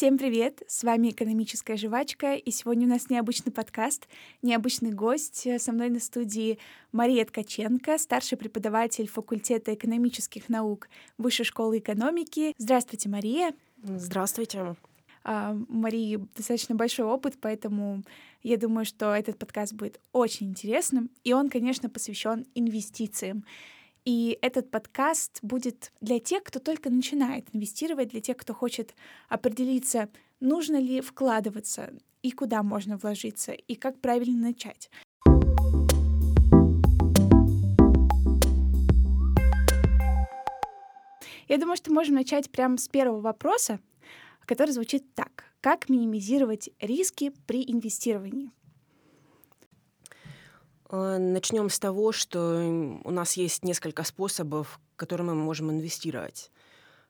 Всем 0.00 0.16
привет! 0.16 0.62
С 0.66 0.82
вами 0.82 1.10
«Экономическая 1.10 1.76
жвачка», 1.76 2.32
и 2.32 2.50
сегодня 2.50 2.86
у 2.86 2.88
нас 2.88 3.10
необычный 3.10 3.52
подкаст, 3.52 4.08
необычный 4.40 4.92
гость. 4.92 5.46
Со 5.58 5.72
мной 5.72 5.90
на 5.90 6.00
студии 6.00 6.58
Мария 6.90 7.22
Ткаченко, 7.26 7.98
старший 7.98 8.38
преподаватель 8.38 9.06
факультета 9.06 9.74
экономических 9.74 10.48
наук 10.48 10.88
Высшей 11.18 11.44
школы 11.44 11.80
экономики. 11.80 12.54
Здравствуйте, 12.56 13.10
Мария! 13.10 13.52
Здравствуйте! 13.82 14.74
А, 15.22 15.54
Марии 15.68 16.26
достаточно 16.34 16.74
большой 16.74 17.04
опыт, 17.04 17.34
поэтому 17.38 18.02
я 18.42 18.56
думаю, 18.56 18.86
что 18.86 19.14
этот 19.14 19.36
подкаст 19.36 19.74
будет 19.74 20.00
очень 20.12 20.48
интересным, 20.48 21.10
и 21.24 21.34
он, 21.34 21.50
конечно, 21.50 21.90
посвящен 21.90 22.46
инвестициям. 22.54 23.44
И 24.12 24.40
этот 24.42 24.72
подкаст 24.72 25.38
будет 25.40 25.92
для 26.00 26.18
тех, 26.18 26.42
кто 26.42 26.58
только 26.58 26.90
начинает 26.90 27.46
инвестировать, 27.52 28.08
для 28.08 28.20
тех, 28.20 28.36
кто 28.36 28.52
хочет 28.52 28.92
определиться, 29.28 30.08
нужно 30.40 30.80
ли 30.80 31.00
вкладываться 31.00 31.92
и 32.20 32.32
куда 32.32 32.64
можно 32.64 32.96
вложиться, 32.96 33.52
и 33.52 33.76
как 33.76 34.00
правильно 34.00 34.48
начать. 34.48 34.90
Я 41.46 41.58
думаю, 41.58 41.76
что 41.76 41.92
можем 41.92 42.16
начать 42.16 42.50
прямо 42.50 42.78
с 42.78 42.88
первого 42.88 43.20
вопроса, 43.20 43.78
который 44.44 44.70
звучит 44.70 45.14
так. 45.14 45.44
Как 45.60 45.88
минимизировать 45.88 46.70
риски 46.80 47.30
при 47.46 47.62
инвестировании? 47.62 48.50
Э, 50.90 51.18
Начнем 51.18 51.70
с 51.70 51.78
того, 51.78 52.12
что 52.12 53.00
у 53.04 53.10
нас 53.10 53.34
есть 53.34 53.64
несколько 53.64 54.04
способов, 54.04 54.80
которыми 54.96 55.28
мы 55.28 55.42
можем 55.42 55.70
инвестировать. 55.70 56.50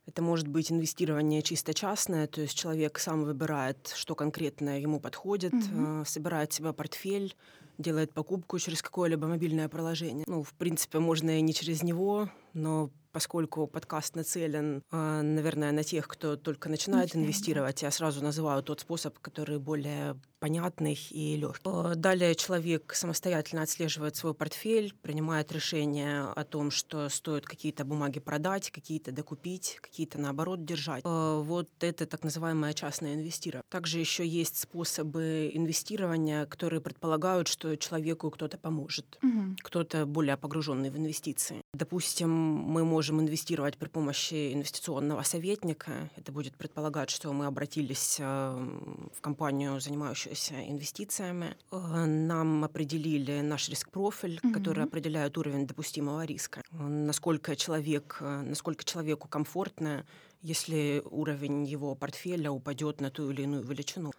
Это 0.07 0.23
может 0.23 0.49
быть 0.49 0.73
инвестирование 0.73 1.43
чисто 1.43 1.75
частное, 1.75 2.27
то 2.27 2.41
есть 2.41 2.57
человек 2.57 2.99
сам 2.99 3.25
выбирает, 3.25 3.93
что 3.95 4.15
конкретно 4.15 4.81
ему 4.81 4.99
подходит, 4.99 5.53
mm-hmm. 5.53 6.05
собирает 6.07 6.53
себе 6.53 6.73
портфель, 6.73 7.37
делает 7.81 8.13
покупку 8.13 8.59
через 8.59 8.83
какое-либо 8.83 9.27
мобильное 9.27 9.69
приложение. 9.69 10.25
Ну, 10.27 10.43
в 10.43 10.53
принципе, 10.55 10.99
можно 10.99 11.39
и 11.39 11.41
не 11.41 11.55
через 11.55 11.83
него, 11.83 12.29
но 12.53 12.91
поскольку 13.13 13.67
подкаст 13.67 14.15
нацелен, 14.17 14.83
а, 14.91 15.23
наверное, 15.23 15.73
на 15.73 15.83
тех, 15.83 16.07
кто 16.07 16.37
только 16.37 16.69
начинает 16.69 17.15
инвестировать, 17.17 17.83
я 17.83 17.91
сразу 17.91 18.23
называю 18.23 18.63
тот 18.63 18.81
способ, 18.81 19.19
который 19.19 19.59
более 19.59 20.17
понятный 20.39 20.99
и 21.11 21.37
легкий. 21.37 21.63
А, 21.67 21.95
далее 21.95 22.35
человек 22.35 22.95
самостоятельно 22.95 23.63
отслеживает 23.63 24.17
свой 24.17 24.35
портфель, 24.35 24.95
принимает 25.03 25.53
решение 25.53 26.33
о 26.35 26.45
том, 26.45 26.71
что 26.71 27.09
стоит 27.09 27.47
какие-то 27.47 27.85
бумаги 27.85 28.21
продать, 28.21 28.71
какие-то 28.71 29.13
докупить, 29.13 29.79
какие-то 29.81 30.19
наоборот 30.19 30.65
держать. 30.65 31.03
А, 31.05 31.41
вот 31.41 31.69
это 31.81 32.07
так 32.07 32.25
называемое 32.25 32.73
частное 32.73 33.15
инвестирование. 33.15 33.65
Также 33.69 33.99
еще 33.99 34.27
есть 34.27 34.59
способы 34.59 35.51
инвестирования, 35.53 36.47
которые 36.47 36.81
предполагают, 36.81 37.49
что 37.49 37.70
человеку 37.77 38.31
кто-то 38.31 38.59
поможет, 38.59 39.19
угу. 39.23 39.57
кто-то 39.63 40.07
более 40.07 40.37
погруженный 40.37 40.91
в 40.91 40.97
инвестиции. 40.97 41.63
Допустим, 41.73 42.31
мы 42.31 42.85
можем 42.85 43.21
инвестировать 43.21 43.77
при 43.79 43.89
помощи 43.89 44.53
инвестиционного 44.53 45.23
советника. 45.23 46.11
Это 46.17 46.33
будет 46.33 46.57
предполагать, 46.57 47.11
что 47.11 47.33
мы 47.33 47.47
обратились 47.47 48.19
э, 48.21 48.25
в 48.25 49.21
компанию, 49.21 49.81
занимающуюся 49.81 50.55
инвестициями. 50.69 51.57
Э, 51.71 52.05
нам 52.07 52.65
определили 52.65 53.41
наш 53.41 53.69
риск-профиль, 53.69 54.41
mm-hmm. 54.43 54.53
который 54.53 54.85
определяет 54.85 55.39
уровень 55.39 55.67
допустимого 55.67 56.25
риска. 56.25 56.63
Насколько, 56.73 57.57
человек, 57.57 58.19
э, 58.21 58.43
насколько 58.43 58.85
человеку 58.85 59.29
комфортно, 59.29 60.05
если 60.43 61.03
уровень 61.11 61.65
его 61.65 61.95
портфеля 61.95 62.51
упадет 62.51 63.01
на 63.01 63.11
ту 63.11 63.31
или 63.31 63.43
иную 63.43 63.63
величину. 63.63 64.13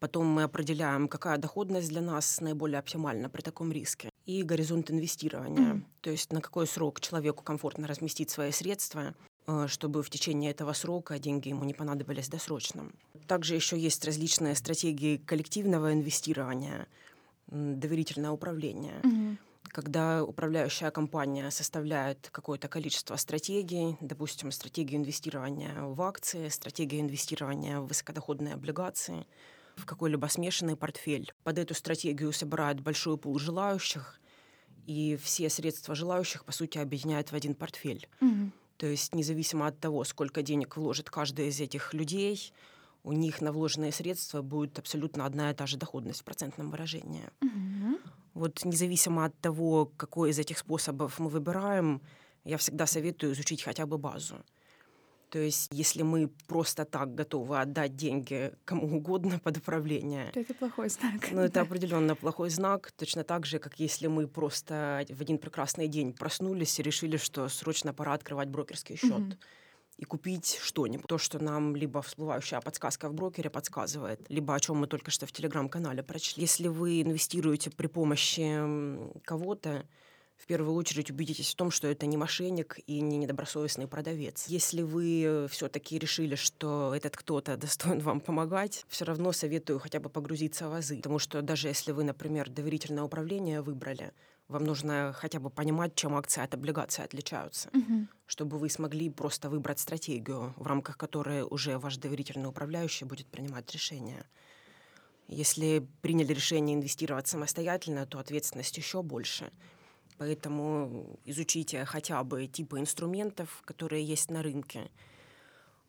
Потом 0.00 0.26
мы 0.26 0.42
определяем, 0.42 1.08
какая 1.08 1.38
доходность 1.38 1.88
для 1.88 2.02
нас 2.02 2.40
наиболее 2.40 2.78
оптимальна 2.78 3.30
при 3.30 3.40
таком 3.40 3.72
риске 3.72 4.10
и 4.26 4.42
горизонт 4.42 4.90
инвестирования, 4.90 5.74
mm-hmm. 5.74 5.82
то 6.02 6.10
есть 6.10 6.32
на 6.32 6.40
какой 6.40 6.66
срок 6.66 7.00
человеку 7.00 7.42
комфортно 7.42 7.86
разместить 7.86 8.28
свои 8.28 8.50
средства, 8.50 9.14
э, 9.46 9.66
чтобы 9.68 10.02
в 10.02 10.10
течение 10.10 10.50
этого 10.50 10.72
срока 10.74 11.18
деньги 11.18 11.48
ему 11.48 11.64
не 11.64 11.72
понадобились 11.72 12.28
досрочно. 12.28 12.90
Также 13.28 13.54
еще 13.54 13.78
есть 13.78 14.04
различные 14.04 14.56
стратегии 14.56 15.16
коллективного 15.16 15.92
инвестирования, 15.92 16.86
доверительное 17.46 18.32
управление. 18.32 19.00
Mm-hmm 19.02 19.36
когда 19.68 20.24
управляющая 20.24 20.90
компания 20.90 21.50
составляет 21.50 22.28
какое-то 22.30 22.68
количество 22.68 23.16
стратегий, 23.16 23.96
допустим, 24.00 24.50
стратегию 24.50 25.00
инвестирования 25.00 25.74
в 25.80 26.00
акции, 26.02 26.48
стратегию 26.48 27.00
инвестирования 27.02 27.80
в 27.80 27.86
высокодоходные 27.86 28.54
облигации, 28.54 29.26
в 29.76 29.84
какой-либо 29.84 30.26
смешанный 30.26 30.76
портфель. 30.76 31.32
Под 31.44 31.58
эту 31.58 31.74
стратегию 31.74 32.32
собирают 32.32 32.80
большой 32.80 33.18
пул 33.18 33.38
желающих, 33.38 34.20
и 34.86 35.18
все 35.22 35.50
средства 35.50 35.94
желающих, 35.94 36.44
по 36.44 36.52
сути, 36.52 36.78
объединяют 36.78 37.30
в 37.30 37.34
один 37.34 37.54
портфель. 37.54 38.08
Mm-hmm. 38.20 38.50
То 38.78 38.86
есть 38.86 39.14
независимо 39.14 39.66
от 39.66 39.78
того, 39.80 40.04
сколько 40.04 40.42
денег 40.42 40.76
вложит 40.76 41.10
каждый 41.10 41.48
из 41.48 41.60
этих 41.60 41.92
людей, 41.92 42.52
у 43.02 43.12
них 43.12 43.40
на 43.40 43.52
вложенные 43.52 43.92
средства 43.92 44.42
будет 44.42 44.78
абсолютно 44.78 45.26
одна 45.26 45.50
и 45.50 45.54
та 45.54 45.66
же 45.66 45.76
доходность 45.76 46.20
в 46.20 46.24
процентном 46.24 46.70
выражении. 46.70 47.28
Mm-hmm. 47.40 48.00
Вот 48.36 48.66
независимо 48.66 49.24
от 49.24 49.34
того, 49.40 49.90
какой 49.96 50.28
из 50.28 50.38
этих 50.38 50.58
способов 50.58 51.18
мы 51.18 51.30
выбираем, 51.30 52.02
я 52.44 52.58
всегда 52.58 52.86
советую 52.86 53.32
изучить 53.32 53.62
хотя 53.62 53.86
бы 53.86 53.96
базу. 53.96 54.36
То 55.30 55.38
есть, 55.38 55.68
если 55.72 56.02
мы 56.02 56.28
просто 56.46 56.84
так 56.84 57.14
готовы 57.14 57.58
отдать 57.58 57.96
деньги 57.96 58.52
кому 58.66 58.96
угодно 58.96 59.38
под 59.38 59.56
управление, 59.56 60.30
то 60.32 60.40
это 60.40 60.52
плохой 60.52 60.90
знак. 60.90 61.32
Ну, 61.32 61.40
это 61.40 61.62
определенно 61.62 62.14
плохой 62.14 62.50
знак. 62.50 62.92
Точно 62.92 63.24
так 63.24 63.46
же, 63.46 63.58
как 63.58 63.80
если 63.80 64.06
мы 64.06 64.28
просто 64.28 65.06
в 65.08 65.20
один 65.22 65.38
прекрасный 65.38 65.88
день 65.88 66.12
проснулись 66.12 66.78
и 66.78 66.82
решили, 66.82 67.16
что 67.16 67.48
срочно 67.48 67.94
пора 67.94 68.12
открывать 68.12 68.48
брокерский 68.48 68.96
счет. 68.96 69.10
Mm-hmm 69.10 69.38
и 69.98 70.04
купить 70.04 70.58
что-нибудь. 70.62 71.06
То, 71.06 71.18
что 71.18 71.42
нам 71.42 71.74
либо 71.74 72.02
всплывающая 72.02 72.60
подсказка 72.60 73.08
в 73.08 73.14
брокере 73.14 73.50
подсказывает, 73.50 74.20
либо 74.28 74.54
о 74.54 74.60
чем 74.60 74.76
мы 74.76 74.86
только 74.86 75.10
что 75.10 75.26
в 75.26 75.32
телеграм-канале 75.32 76.02
прочли. 76.02 76.42
Если 76.42 76.68
вы 76.68 77.02
инвестируете 77.02 77.70
при 77.70 77.86
помощи 77.86 78.60
кого-то, 79.24 79.86
в 80.36 80.46
первую 80.46 80.74
очередь 80.74 81.10
убедитесь 81.10 81.52
в 81.52 81.56
том, 81.56 81.70
что 81.70 81.88
это 81.88 82.04
не 82.04 82.16
мошенник 82.16 82.78
и 82.86 83.00
не 83.00 83.16
недобросовестный 83.16 83.88
продавец. 83.88 84.46
Если 84.48 84.82
вы 84.82 85.46
все-таки 85.50 85.98
решили, 85.98 86.34
что 86.34 86.92
этот 86.94 87.16
кто-то 87.16 87.56
достоин 87.56 88.00
вам 88.00 88.20
помогать, 88.20 88.84
все 88.88 89.04
равно 89.04 89.32
советую 89.32 89.78
хотя 89.78 89.98
бы 89.98 90.10
погрузиться 90.10 90.68
в 90.68 90.74
азы. 90.74 90.96
Потому 90.96 91.18
что 91.18 91.40
даже 91.40 91.68
если 91.68 91.92
вы, 91.92 92.04
например, 92.04 92.50
доверительное 92.50 93.02
управление 93.02 93.62
выбрали, 93.62 94.12
вам 94.48 94.64
нужно 94.64 95.12
хотя 95.16 95.40
бы 95.40 95.50
понимать, 95.50 95.94
чем 95.94 96.14
акции 96.14 96.42
от 96.42 96.54
облигаций 96.54 97.04
отличаются, 97.04 97.68
угу. 97.72 98.06
чтобы 98.26 98.58
вы 98.58 98.70
смогли 98.70 99.10
просто 99.10 99.50
выбрать 99.50 99.80
стратегию, 99.80 100.54
в 100.56 100.66
рамках 100.66 100.96
которой 100.96 101.42
уже 101.42 101.78
ваш 101.78 101.96
доверительный 101.96 102.48
управляющий 102.48 103.04
будет 103.04 103.26
принимать 103.26 103.70
решения. 103.72 104.24
Если 105.28 105.86
приняли 106.02 106.32
решение 106.32 106.76
инвестировать 106.76 107.26
самостоятельно, 107.26 108.06
то 108.06 108.20
ответственность 108.20 108.76
еще 108.76 109.02
больше. 109.02 109.50
Поэтому 110.18 111.18
изучите 111.24 111.84
хотя 111.84 112.22
бы 112.22 112.46
типы 112.46 112.78
инструментов, 112.78 113.62
которые 113.64 114.04
есть 114.04 114.30
на 114.30 114.42
рынке. 114.42 114.90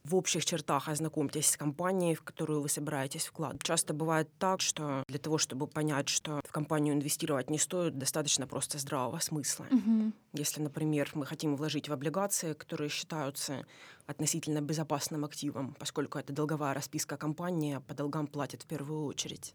В 0.08 0.16
общих 0.16 0.46
чертах 0.46 0.88
ознакомьтесь 0.88 1.50
с 1.50 1.58
компанией, 1.58 2.16
в 2.16 2.22
которую 2.22 2.62
вы 2.62 2.70
собираетесь 2.70 3.26
вкладывать. 3.26 3.64
Часто 3.64 3.94
бывает 3.94 4.30
так, 4.40 4.62
что 4.62 5.04
для 5.10 5.20
того, 5.20 5.38
чтобы 5.38 5.68
понять, 5.68 6.08
что 6.08 6.40
в 6.48 6.52
компанию 6.54 6.94
инвестировать 6.94 7.50
не 7.50 7.58
стоит, 7.60 7.98
достаточно 7.98 8.48
просто 8.48 8.78
здравого 8.78 9.20
смысла. 9.20 9.66
Угу. 9.70 10.14
Если, 10.32 10.62
например, 10.62 11.12
мы 11.14 11.26
хотим 11.26 11.58
вложить 11.58 11.90
в 11.90 11.94
облигации, 11.94 12.54
которые 12.54 12.88
считаются 12.90 13.66
относительно 14.06 14.62
безопасным 14.62 15.26
активом, 15.26 15.76
поскольку 15.78 16.18
это 16.18 16.32
долговая 16.32 16.74
расписка 16.74 17.18
компании, 17.18 17.76
а 17.76 17.82
по 17.82 17.94
долгам 17.94 18.28
платят 18.28 18.64
в 18.64 18.66
первую 18.66 19.04
очередь 19.04 19.54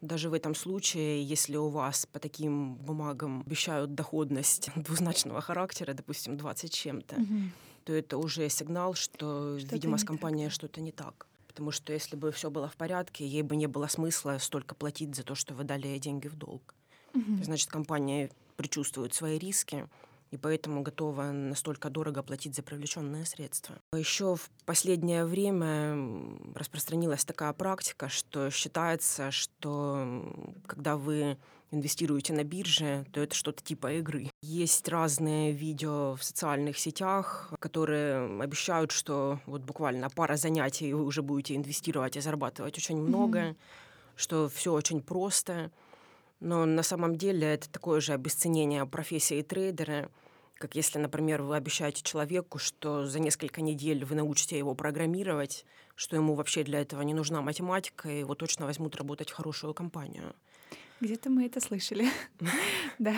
даже 0.00 0.28
в 0.28 0.34
этом 0.34 0.54
случае, 0.54 1.24
если 1.24 1.56
у 1.56 1.68
вас 1.68 2.04
по 2.04 2.18
таким 2.18 2.74
бумагам 2.74 3.40
обещают 3.46 3.94
доходность 3.94 4.70
двузначного 4.76 5.40
характера, 5.40 5.94
допустим, 5.94 6.36
20 6.36 6.72
чем-то, 6.72 7.16
угу. 7.16 7.40
То 7.84 7.92
это 7.92 8.18
уже 8.18 8.48
сигнал, 8.48 8.94
что, 8.94 9.58
что 9.58 9.74
видимо, 9.74 9.98
с 9.98 10.04
компанией 10.04 10.48
что-то 10.48 10.80
не 10.80 10.92
так. 10.92 11.26
Потому 11.46 11.70
что 11.70 11.92
если 11.92 12.16
бы 12.16 12.32
все 12.32 12.50
было 12.50 12.68
в 12.68 12.76
порядке, 12.76 13.26
ей 13.26 13.42
бы 13.42 13.54
не 13.54 13.66
было 13.66 13.86
смысла 13.86 14.38
столько 14.40 14.74
платить 14.74 15.14
за 15.14 15.22
то, 15.22 15.34
что 15.34 15.54
вы 15.54 15.64
дали 15.64 15.98
деньги 15.98 16.26
в 16.28 16.36
долг. 16.36 16.74
Угу. 17.14 17.44
Значит, 17.44 17.68
компания 17.68 18.30
предчувствует 18.56 19.14
свои 19.14 19.38
риски 19.38 19.88
и 20.30 20.36
поэтому 20.36 20.82
готова 20.82 21.30
настолько 21.30 21.90
дорого 21.90 22.22
платить 22.22 22.54
за 22.56 22.62
привлеченные 22.62 23.24
средства. 23.24 23.76
Еще 23.94 24.36
в 24.36 24.50
последнее 24.64 25.24
время 25.24 25.96
распространилась 26.54 27.24
такая 27.24 27.52
практика, 27.52 28.08
что 28.08 28.50
считается, 28.50 29.30
что 29.30 30.34
когда 30.66 30.96
вы 30.96 31.38
инвестируете 31.74 32.32
на 32.32 32.44
бирже, 32.44 33.04
то 33.12 33.20
это 33.20 33.34
что-то 33.34 33.62
типа 33.62 33.92
игры. 33.94 34.30
Есть 34.42 34.88
разные 34.88 35.52
видео 35.52 36.14
в 36.14 36.24
социальных 36.24 36.78
сетях, 36.78 37.52
которые 37.58 38.40
обещают, 38.40 38.92
что 38.92 39.40
вот 39.46 39.62
буквально 39.62 40.08
пара 40.10 40.36
занятий, 40.36 40.88
и 40.88 40.92
вы 40.92 41.04
уже 41.04 41.22
будете 41.22 41.56
инвестировать 41.56 42.16
и 42.16 42.20
зарабатывать 42.20 42.78
очень 42.78 43.00
много, 43.00 43.38
mm-hmm. 43.38 43.56
что 44.16 44.48
все 44.48 44.72
очень 44.72 45.02
просто. 45.02 45.70
Но 46.44 46.66
на 46.66 46.82
самом 46.82 47.16
деле 47.16 47.54
это 47.54 47.70
такое 47.70 48.02
же 48.02 48.12
обесценение 48.12 48.84
профессии 48.84 49.40
трейдера, 49.40 50.10
как 50.58 50.76
если, 50.76 50.98
например, 50.98 51.40
вы 51.40 51.56
обещаете 51.56 52.02
человеку, 52.02 52.58
что 52.58 53.06
за 53.06 53.18
несколько 53.18 53.62
недель 53.62 54.04
вы 54.04 54.14
научите 54.14 54.58
его 54.58 54.74
программировать, 54.74 55.64
что 55.94 56.16
ему 56.16 56.34
вообще 56.34 56.62
для 56.62 56.82
этого 56.82 57.00
не 57.00 57.14
нужна 57.14 57.40
математика, 57.40 58.10
и 58.10 58.18
его 58.18 58.34
точно 58.34 58.66
возьмут 58.66 58.94
работать 58.94 59.30
в 59.30 59.32
хорошую 59.32 59.72
компанию. 59.72 60.34
Где-то 61.00 61.30
мы 61.30 61.46
это 61.46 61.60
слышали. 61.60 62.08
Да. 62.98 63.16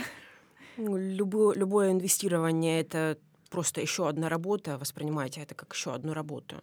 Ну, 0.76 0.96
любое, 0.96 1.56
любое 1.56 1.90
инвестирование— 1.90 2.80
это 2.82 3.18
просто 3.50 3.80
еще 3.80 4.08
одна 4.08 4.28
работа, 4.28 4.78
воспринимайте 4.78 5.40
это 5.40 5.56
как 5.56 5.74
еще 5.74 5.92
одну 5.92 6.14
работу. 6.14 6.62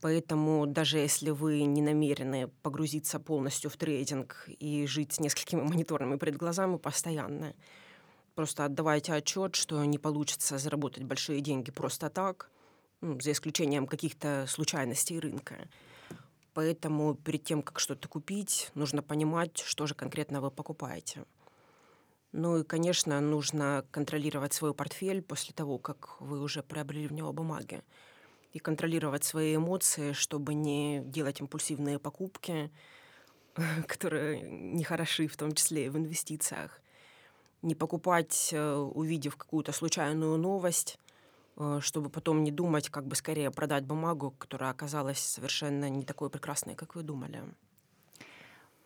Поэтому 0.00 0.66
даже 0.66 0.98
если 0.98 1.30
вы 1.30 1.62
не 1.64 1.82
намерены 1.82 2.48
погрузиться 2.62 3.20
полностью 3.20 3.70
в 3.70 3.76
трейдинг 3.76 4.48
и 4.58 4.86
жить 4.86 5.14
с 5.14 5.20
несколькими 5.20 5.60
мониторами 5.68 6.16
перед 6.16 6.36
глазами 6.36 6.78
постоянно, 6.78 7.54
просто 8.34 8.64
отдавайте 8.64 9.12
отчет, 9.12 9.56
что 9.56 9.84
не 9.84 9.98
получится 9.98 10.58
заработать 10.58 11.04
большие 11.04 11.40
деньги 11.40 11.70
просто 11.70 12.08
так, 12.08 12.50
ну, 13.02 13.20
за 13.20 13.32
исключением 13.32 13.86
каких-то 13.86 14.46
случайностей 14.48 15.20
рынка. 15.20 15.68
Поэтому 16.54 17.14
перед 17.14 17.44
тем, 17.44 17.62
как 17.62 17.78
что-то 17.78 18.08
купить, 18.08 18.70
нужно 18.74 19.02
понимать, 19.02 19.58
что 19.58 19.86
же 19.86 19.94
конкретно 19.94 20.40
вы 20.40 20.50
покупаете. 20.50 21.24
Ну 22.32 22.58
и, 22.58 22.64
конечно, 22.64 23.20
нужно 23.20 23.84
контролировать 23.90 24.52
свой 24.52 24.72
портфель 24.72 25.22
после 25.22 25.52
того, 25.52 25.78
как 25.78 26.20
вы 26.20 26.40
уже 26.40 26.62
приобрели 26.62 27.06
в 27.08 27.12
него 27.12 27.32
бумаги. 27.32 27.82
И 28.52 28.58
контролировать 28.58 29.24
свои 29.24 29.56
эмоции, 29.56 30.12
чтобы 30.12 30.54
не 30.54 31.02
делать 31.04 31.40
импульсивные 31.40 31.98
покупки, 31.98 32.70
которые 33.86 34.42
не 34.42 34.84
хороши, 34.84 35.28
в 35.28 35.36
том 35.36 35.54
числе 35.54 35.86
и 35.86 35.88
в 35.88 35.96
инвестициях. 35.96 36.80
Не 37.62 37.74
покупать, 37.74 38.50
э, 38.52 38.74
увидев 38.74 39.36
какую-то 39.36 39.72
случайную 39.72 40.38
новость, 40.38 40.98
Э, 41.60 41.78
чтобы 41.82 42.08
потом 42.08 42.42
не 42.42 42.50
думать, 42.50 42.88
как 42.88 43.06
бы 43.06 43.14
скорее 43.14 43.50
продать 43.50 43.84
бумагу, 43.84 44.34
которая 44.38 44.70
оказалась 44.70 45.18
совершенно 45.18 45.90
не 45.90 46.04
такой 46.04 46.30
прекрасной, 46.30 46.74
как 46.74 46.94
вы 46.94 47.02
думали. 47.02 47.42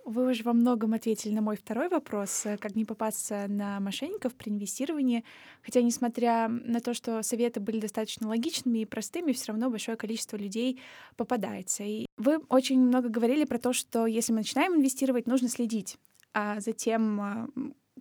Вы 0.04 0.30
уже 0.30 0.42
во 0.42 0.52
многом 0.52 0.92
ответили 0.92 1.32
на 1.32 1.40
мой 1.40 1.56
второй 1.56 1.88
вопрос, 1.88 2.44
э, 2.44 2.58
как 2.58 2.74
не 2.74 2.84
попасться 2.84 3.46
на 3.48 3.80
мошенников 3.80 4.34
при 4.34 4.50
инвестировании. 4.50 5.24
Хотя, 5.62 5.80
несмотря 5.80 6.48
на 6.48 6.80
то, 6.80 6.92
что 6.92 7.22
советы 7.22 7.60
были 7.60 7.80
достаточно 7.80 8.28
логичными 8.28 8.80
и 8.80 8.84
простыми, 8.84 9.32
все 9.32 9.52
равно 9.52 9.70
большое 9.70 9.96
количество 9.96 10.36
людей 10.36 10.78
попадается. 11.16 11.84
И 11.84 12.04
вы 12.18 12.38
очень 12.50 12.80
много 12.80 13.08
говорили 13.08 13.44
про 13.44 13.58
то, 13.58 13.72
что 13.72 14.04
если 14.04 14.32
мы 14.32 14.38
начинаем 14.38 14.74
инвестировать, 14.74 15.26
нужно 15.26 15.48
следить, 15.48 15.96
а 16.34 16.60
затем 16.60 17.20
а, 17.20 17.48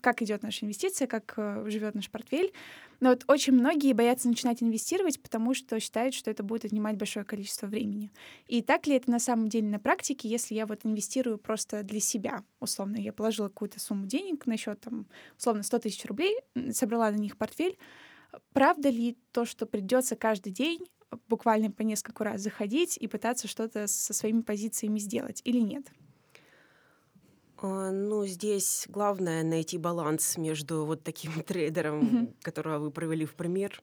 как 0.03 0.21
идет 0.21 0.43
наша 0.43 0.65
инвестиция, 0.65 1.07
как 1.07 1.33
э, 1.37 1.63
живет 1.69 1.95
наш 1.95 2.11
портфель. 2.11 2.51
Но 2.99 3.09
вот 3.09 3.23
очень 3.27 3.53
многие 3.53 3.93
боятся 3.93 4.27
начинать 4.27 4.61
инвестировать, 4.61 5.21
потому 5.21 5.53
что 5.53 5.79
считают, 5.79 6.13
что 6.13 6.29
это 6.29 6.43
будет 6.43 6.65
отнимать 6.65 6.97
большое 6.97 7.25
количество 7.25 7.67
времени. 7.67 8.11
И 8.47 8.61
так 8.61 8.85
ли 8.85 8.95
это 8.95 9.09
на 9.09 9.19
самом 9.19 9.47
деле 9.47 9.69
на 9.69 9.79
практике, 9.79 10.27
если 10.27 10.55
я 10.55 10.65
вот 10.65 10.81
инвестирую 10.83 11.37
просто 11.37 11.83
для 11.83 12.01
себя? 12.01 12.43
Условно, 12.59 12.97
я 12.97 13.13
положила 13.13 13.47
какую-то 13.47 13.79
сумму 13.79 14.05
денег 14.05 14.45
на 14.45 14.57
счет, 14.57 14.81
там, 14.81 15.07
условно, 15.37 15.63
100 15.63 15.79
тысяч 15.79 16.05
рублей, 16.05 16.37
собрала 16.71 17.09
на 17.09 17.15
них 17.15 17.37
портфель. 17.37 17.77
Правда 18.51 18.89
ли 18.89 19.17
то, 19.31 19.45
что 19.45 19.65
придется 19.65 20.15
каждый 20.17 20.51
день 20.51 20.85
буквально 21.29 21.71
по 21.71 21.81
несколько 21.83 22.23
раз 22.25 22.41
заходить 22.41 22.97
и 22.97 23.07
пытаться 23.07 23.47
что-то 23.47 23.87
со 23.87 24.13
своими 24.13 24.41
позициями 24.41 24.99
сделать 24.99 25.41
или 25.45 25.59
нет? 25.59 25.87
А, 27.63 27.91
ну, 27.91 28.25
здесь 28.25 28.85
главное 28.89 29.41
найти 29.41 29.77
баланс 29.77 30.37
между 30.37 30.85
вот 30.85 31.03
таким 31.03 31.31
трейдером, 31.47 32.01
mm-hmm. 32.01 32.35
которого 32.41 32.79
вы 32.79 32.91
провели 32.91 33.25
в 33.25 33.35
пример, 33.35 33.81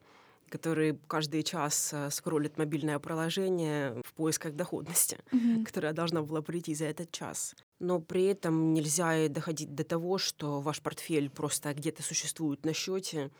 который 0.49 0.99
каждый 1.07 1.41
час 1.41 1.91
а, 1.91 2.11
скроллит 2.11 2.59
мобильное 2.59 2.99
приложение 2.99 3.99
в 4.05 4.13
поисках 4.13 4.53
доходности, 4.53 5.17
mm-hmm. 5.31 5.63
которая 5.63 5.93
должна 5.93 6.21
была 6.21 6.43
прийти 6.43 6.75
за 6.75 6.85
этот 6.85 7.11
час. 7.11 7.55
Но 7.79 7.99
при 7.99 8.25
этом 8.25 8.73
нельзя 8.73 9.27
доходить 9.29 9.73
до 9.73 9.83
того, 9.83 10.19
что 10.19 10.61
ваш 10.61 10.79
портфель 10.79 11.31
просто 11.31 11.73
где-то 11.73 12.03
существует 12.03 12.63
на 12.63 12.73
счете, 12.73 13.31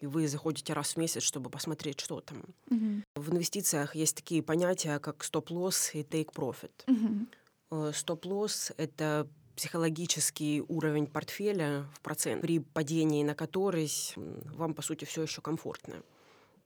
и 0.00 0.06
вы 0.06 0.28
заходите 0.28 0.72
раз 0.72 0.94
в 0.94 0.96
месяц, 0.96 1.22
чтобы 1.22 1.50
посмотреть, 1.50 2.00
что 2.00 2.22
там. 2.22 2.42
Mm-hmm. 2.70 3.02
В 3.16 3.32
инвестициях 3.34 3.94
есть 3.94 4.16
такие 4.16 4.42
понятия, 4.42 4.98
как 4.98 5.22
стоп-лосс 5.22 5.94
и 5.94 6.00
take-profit. 6.00 6.70
Mm-hmm. 6.86 7.92
Стоп-лосс— 7.92 8.72
это 8.78 9.28
психологический 9.56 10.62
уровень 10.68 11.06
портфеля 11.06 11.86
в 11.94 12.00
процент, 12.00 12.42
при 12.42 12.60
падении 12.60 13.22
на 13.22 13.34
который 13.34 13.90
вам, 14.16 14.74
по 14.74 14.82
сути, 14.82 15.04
все 15.04 15.22
еще 15.22 15.40
комфортно. 15.40 16.02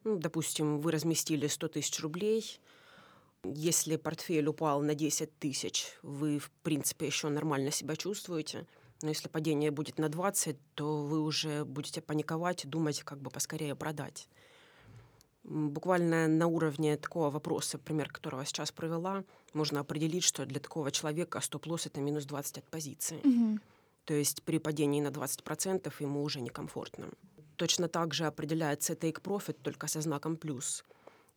Ну, 0.05 0.19
допустим, 0.19 0.81
вы 0.81 0.93
разместили 0.93 1.47
100 1.47 1.69
тысяч 1.69 2.01
рублей, 2.01 2.61
если 3.45 3.97
портфель 3.97 4.49
упал 4.49 4.81
на 4.83 4.95
10 4.95 5.39
тысяч, 5.39 5.87
вы, 6.03 6.39
в 6.39 6.51
принципе, 6.63 7.07
еще 7.07 7.29
нормально 7.29 7.71
себя 7.71 7.97
чувствуете. 7.97 8.67
Но 9.03 9.09
если 9.09 9.29
падение 9.29 9.71
будет 9.71 9.99
на 9.99 10.09
20, 10.09 10.57
то 10.75 11.03
вы 11.05 11.21
уже 11.21 11.65
будете 11.65 12.01
паниковать, 12.01 12.67
думать, 12.67 13.03
как 13.03 13.21
бы 13.21 13.31
поскорее 13.31 13.75
продать 13.75 14.29
буквально 15.45 16.27
на 16.29 16.47
уровне 16.47 16.97
такого 16.97 17.31
вопроса, 17.31 17.79
пример 17.79 18.11
которого 18.11 18.45
сейчас 18.45 18.73
провела, 18.73 19.25
можно 19.53 19.81
определить, 19.81 20.25
что 20.25 20.47
для 20.47 20.61
такого 20.61 20.91
человека 20.91 21.41
стоп-лосс 21.41 21.87
это 21.87 22.01
минус 22.01 22.25
20 22.25 22.59
от 22.59 22.65
позиции. 22.65 23.21
Угу. 23.25 23.59
То 24.05 24.15
есть 24.15 24.43
при 24.43 24.59
падении 24.59 25.01
на 25.01 25.09
20% 25.09 25.93
ему 26.01 26.23
уже 26.23 26.41
некомфортно. 26.41 27.09
Точно 27.57 27.89
так 27.89 28.15
же 28.15 28.27
определяется 28.27 28.95
take 28.95 29.23
profit, 29.23 29.57
только 29.63 29.87
со 29.87 30.01
знаком 30.01 30.37
плюс. 30.37 30.85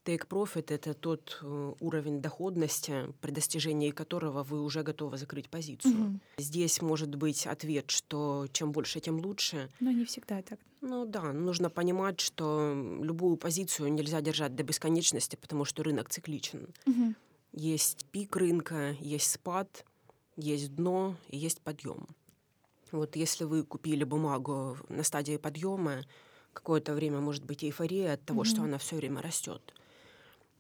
Take 0.08 0.26
profit— 0.30 0.68
это 0.74 0.94
тот 0.94 1.38
э, 1.42 1.74
уровень 1.82 2.22
доходности, 2.22 3.14
при 3.20 3.32
достижении 3.32 3.92
которого 3.92 4.42
вы 4.44 4.62
уже 4.62 4.82
готовы 4.82 5.18
закрыть 5.18 5.50
позицию. 5.50 6.02
Угу. 6.02 6.20
Здесь 6.38 6.82
может 6.82 7.14
быть 7.16 7.46
ответ, 7.46 7.92
что 7.92 8.48
чем 8.54 8.72
больше, 8.72 9.02
тем 9.02 9.20
лучше. 9.20 9.70
Но 9.82 9.92
не 9.92 10.06
всегда 10.06 10.42
так. 10.42 10.60
Ну 10.80 11.06
да, 11.06 11.34
нужно 11.34 11.70
понимать, 11.70 12.22
что 12.22 12.74
любую 13.02 13.36
позицию 13.36 13.92
нельзя 13.92 14.22
держать 14.22 14.56
до 14.56 14.64
бесконечности, 14.64 15.36
потому 15.36 15.66
что 15.66 15.84
рынок 15.84 16.08
цикличен. 16.10 16.70
Угу. 16.86 17.14
Есть 17.52 18.06
пик 18.06 18.34
рынка, 18.38 18.96
есть 19.02 19.30
спад, 19.30 19.84
есть 20.38 20.74
дно 20.74 21.18
и 21.28 21.38
есть 21.38 21.60
подъем. 21.60 22.08
Вот 22.94 23.18
если 23.18 23.44
вы 23.44 23.64
купили 23.64 24.06
бумагу 24.06 24.78
на 24.88 25.04
стадии 25.04 25.36
подъема, 25.36 26.04
какое-то 26.54 26.94
время 26.94 27.20
может 27.20 27.44
быть 27.44 27.66
эйфория 27.66 28.14
от 28.14 28.24
того, 28.24 28.44
mm 28.44 28.46
что 28.46 28.62
она 28.62 28.78
все 28.78 28.96
время 28.96 29.22
растет. 29.22 29.74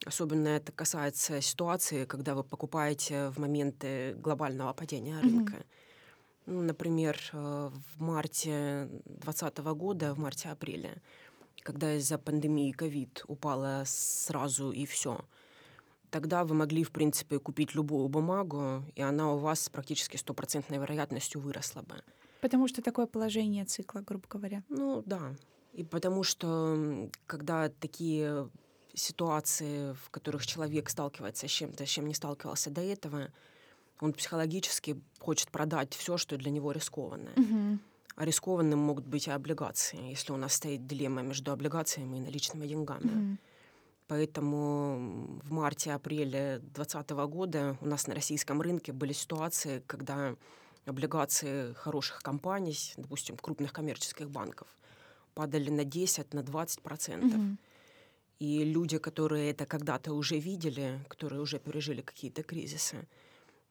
Особенно 0.06 0.50
это 0.50 0.72
касается 0.72 1.42
ситуации, 1.42 2.06
когда 2.06 2.36
вы 2.36 2.44
покупаете 2.44 3.30
в 3.30 3.40
моменты 3.40 4.14
глобального 4.16 4.74
падения 4.74 5.20
рынка. 5.20 5.66
Ну, 6.46 6.62
например, 6.62 7.20
э, 7.34 7.72
в 7.96 8.02
марте 8.02 8.88
2020 9.06 9.58
года, 9.74 10.14
в 10.14 10.20
марте-апреле, 10.20 11.02
когда 11.62 11.94
из-за 11.96 12.18
пандемии 12.18 12.72
ковид 12.72 13.26
упала 13.28 13.84
сразу 13.86 14.72
и 14.72 14.86
все, 14.86 15.26
тогда 16.10 16.46
вы 16.46 16.56
могли, 16.56 16.86
в 16.86 16.92
принципе, 16.92 17.40
купить 17.40 17.76
любую 17.76 18.08
бумагу, 18.08 18.84
и 18.96 19.02
она 19.02 19.34
у 19.34 19.38
вас 19.38 19.62
с 19.62 19.70
практически 19.70 20.16
стопроцентной 20.16 20.78
вероятностью 20.78 21.42
выросла 21.42 21.82
бы. 21.82 21.96
Потому 22.40 22.68
что 22.68 22.82
такое 22.82 23.08
положение 23.08 23.66
цикла, 23.66 24.00
грубо 24.00 24.26
говоря. 24.30 24.64
Ну 24.70 25.04
да. 25.06 25.36
И 25.74 25.84
потому 25.84 26.24
что, 26.24 27.10
когда 27.26 27.70
такие 27.70 28.50
ситуации, 28.98 29.94
в 29.94 30.10
которых 30.10 30.46
человек 30.46 30.90
сталкивается 30.90 31.48
с 31.48 31.52
чем-то, 31.52 31.86
с 31.86 31.90
чем 31.90 32.08
не 32.08 32.14
сталкивался 32.14 32.70
до 32.70 32.82
этого, 32.82 33.30
он 34.00 34.14
психологически 34.14 35.00
хочет 35.20 35.50
продать 35.50 35.94
все, 35.94 36.18
что 36.18 36.38
для 36.38 36.52
него 36.52 36.72
рискованно. 36.72 37.32
Угу. 37.36 37.80
А 38.16 38.26
рискованным 38.26 38.80
могут 38.80 39.06
быть 39.06 39.28
и 39.28 39.32
облигации, 39.32 40.10
если 40.10 40.32
у 40.34 40.38
нас 40.38 40.54
стоит 40.54 40.88
дилемма 40.88 41.22
между 41.22 41.52
облигациями 41.52 42.18
и 42.18 42.22
наличными 42.22 42.66
деньгами. 42.66 43.06
Угу. 43.06 43.38
Поэтому 44.08 45.40
в 45.44 45.52
марте-апреле 45.52 46.60
2020 46.60 47.10
года 47.30 47.78
у 47.82 47.86
нас 47.86 48.08
на 48.08 48.16
российском 48.16 48.62
рынке 48.62 48.94
были 48.94 49.14
ситуации, 49.14 49.84
когда 49.86 50.36
облигации 50.86 51.74
хороших 51.74 52.22
компаний, 52.22 52.78
допустим, 52.96 53.36
крупных 53.36 53.74
коммерческих 53.74 54.30
банков, 54.30 54.68
падали 55.34 55.70
на 55.70 55.84
10, 55.84 56.34
на 56.34 56.42
20 56.42 56.82
процентов. 56.82 57.38
Мгм. 57.38 57.58
И 58.40 58.64
люди, 58.64 58.98
которые 58.98 59.50
это 59.52 59.66
когда-то 59.66 60.14
уже 60.14 60.38
видели, 60.38 61.00
которые 61.08 61.42
уже 61.42 61.60
пережили 61.60 62.02
какие-то 62.02 62.44
кризисы, 62.44 63.08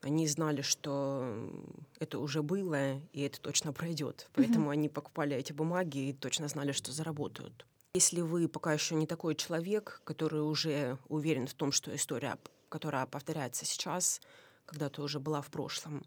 они 0.02 0.26
знали, 0.28 0.62
что 0.62 1.50
это 1.98 2.18
уже 2.18 2.42
было, 2.42 3.00
и 3.12 3.22
это 3.22 3.40
точно 3.40 3.72
пройдет. 3.72 4.28
Поэтому 4.34 4.70
они 4.70 4.88
покупали 4.88 5.36
эти 5.36 5.52
бумаги 5.52 6.08
и 6.08 6.12
точно 6.12 6.48
знали, 6.48 6.72
что 6.72 6.92
заработают. 6.92 7.66
Если 7.94 8.20
вы 8.20 8.46
пока 8.48 8.72
еще 8.72 8.94
не 8.94 9.06
такой 9.06 9.34
человек, 9.34 10.02
который 10.04 10.42
уже 10.42 10.98
уверен 11.08 11.46
в 11.46 11.54
том, 11.54 11.72
что 11.72 11.94
история, 11.94 12.36
которая 12.68 13.06
повторяется 13.06 13.64
сейчас, 13.64 14.20
когда-то 14.66 15.02
уже 15.02 15.18
была 15.18 15.40
в 15.40 15.50
прошлом, 15.50 16.04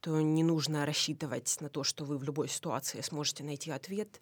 то 0.00 0.20
не 0.20 0.42
нужно 0.42 0.86
рассчитывать 0.86 1.56
на 1.60 1.68
то, 1.68 1.82
что 1.84 2.04
вы 2.04 2.16
в 2.16 2.22
любой 2.22 2.48
ситуации 2.48 3.00
сможете 3.00 3.44
найти 3.44 3.70
ответ. 3.70 4.20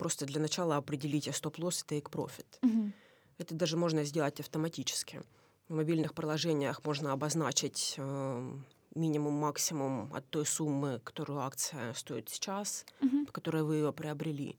Просто 0.00 0.24
для 0.24 0.40
начала 0.40 0.76
определите 0.78 1.30
стоп-лосс 1.30 1.84
и 1.90 1.94
take-profit. 1.94 2.46
Мгм. 2.62 2.94
Это 3.36 3.54
даже 3.54 3.76
можно 3.76 4.02
сделать 4.04 4.40
автоматически. 4.40 5.20
В 5.68 5.74
мобильных 5.74 6.14
приложениях 6.14 6.82
можно 6.86 7.12
обозначить 7.12 7.96
э, 7.98 8.52
минимум-максимум 8.94 10.10
от 10.14 10.26
той 10.30 10.46
суммы, 10.46 11.00
которую 11.04 11.40
акция 11.40 11.92
стоит 11.92 12.30
сейчас, 12.30 12.86
Мгм. 13.02 13.26
по 13.26 13.32
которой 13.32 13.62
вы 13.62 13.76
ее 13.76 13.92
приобрели. 13.92 14.56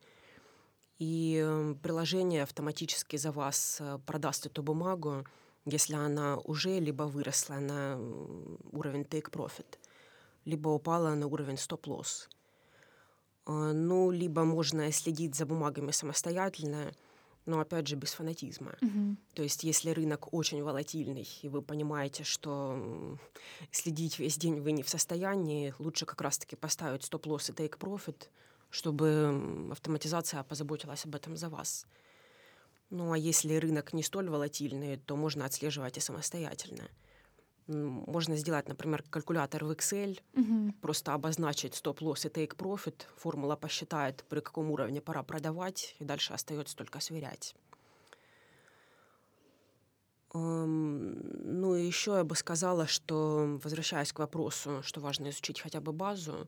И 1.00 1.42
э, 1.44 1.76
приложение 1.82 2.44
автоматически 2.44 3.18
за 3.18 3.32
вас 3.32 3.78
э, 3.82 3.98
продаст 4.06 4.46
эту 4.46 4.62
бумагу, 4.62 5.26
если 5.66 5.96
она 5.96 6.38
уже 6.38 6.80
либо 6.80 7.04
выросла 7.04 7.56
на 7.56 7.98
уровень 8.72 9.02
take 9.02 9.32
profit, 9.32 9.80
либо 10.46 10.70
упала 10.70 11.16
на 11.16 11.26
уровень 11.26 11.58
стоп-лосс. 11.58 12.30
Э, 13.46 13.72
Ну, 13.74 14.12
либо 14.12 14.44
можно 14.44 14.92
следить 14.92 15.36
за 15.36 15.46
бумагами 15.46 15.92
самостоятельно, 15.92 16.92
но 17.46 17.60
опять 17.60 17.88
же 17.88 17.96
без 17.96 18.14
фанатизма. 18.14 18.76
Мгм. 18.82 19.18
То 19.34 19.44
есть, 19.44 19.64
если 19.64 19.90
рынок 19.92 20.34
очень 20.34 20.64
волатильный, 20.64 21.28
и 21.42 21.50
вы 21.50 21.62
понимаете, 21.62 22.24
что 22.24 23.18
следить 23.72 24.20
весь 24.20 24.38
день 24.38 24.62
вы 24.62 24.72
не 24.72 24.84
в 24.84 24.90
состоянии, 24.90 25.74
лучше 25.80 26.06
как 26.06 26.22
раз-таки 26.22 26.56
поставить 26.56 27.04
стоп-лосс 27.04 27.50
и 27.50 27.54
take-profit, 27.54 28.30
чтобы 28.70 29.70
автоматизация 29.72 30.44
позаботилась 30.44 31.06
об 31.06 31.16
этом 31.16 31.36
за 31.36 31.50
вас. 31.50 31.86
Ну 32.90 33.12
а 33.12 33.18
если 33.18 33.56
рынок 33.56 33.94
не 33.94 34.04
столь 34.04 34.30
волатильный, 34.30 34.98
то 34.98 35.16
можно 35.16 35.46
отслеживать 35.46 35.98
и 35.98 36.02
самостоятельно. 36.02 36.90
Можно 37.68 38.36
сделать, 38.36 38.68
например, 38.68 39.04
калькулятор 39.10 39.66
в 39.66 39.72
Excel, 39.72 40.20
Мгм. 40.34 40.74
просто 40.82 41.14
обозначить 41.14 41.76
стоп-лосс 41.76 42.26
и 42.26 42.30
take-profit, 42.30 43.06
формула 43.18 43.56
посчитает, 43.56 44.26
при 44.30 44.40
каком 44.42 44.72
уровне 44.72 45.02
пора 45.02 45.24
продавать, 45.24 45.96
и 46.00 46.04
дальше 46.06 46.34
остается 46.34 46.76
только 46.76 47.00
сверять. 47.00 47.56
Эм, 50.34 51.16
Ну 51.62 51.76
и 51.76 51.86
еще 51.86 52.12
я 52.16 52.24
бы 52.24 52.36
сказала, 52.36 52.88
что, 52.88 53.60
возвращаясь 53.64 54.14
к 54.14 54.20
вопросу, 54.20 54.82
что 54.84 55.02
важно 55.02 55.30
изучить 55.30 55.60
хотя 55.62 55.82
бы 55.82 55.92
базу, 55.92 56.48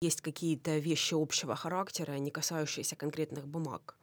есть 0.00 0.20
какие-то 0.22 0.78
вещи 0.78 1.14
общего 1.14 1.56
характера, 1.56 2.12
не 2.18 2.30
касающиеся 2.30 2.96
конкретных 2.96 3.46
бумаг. 3.48 3.96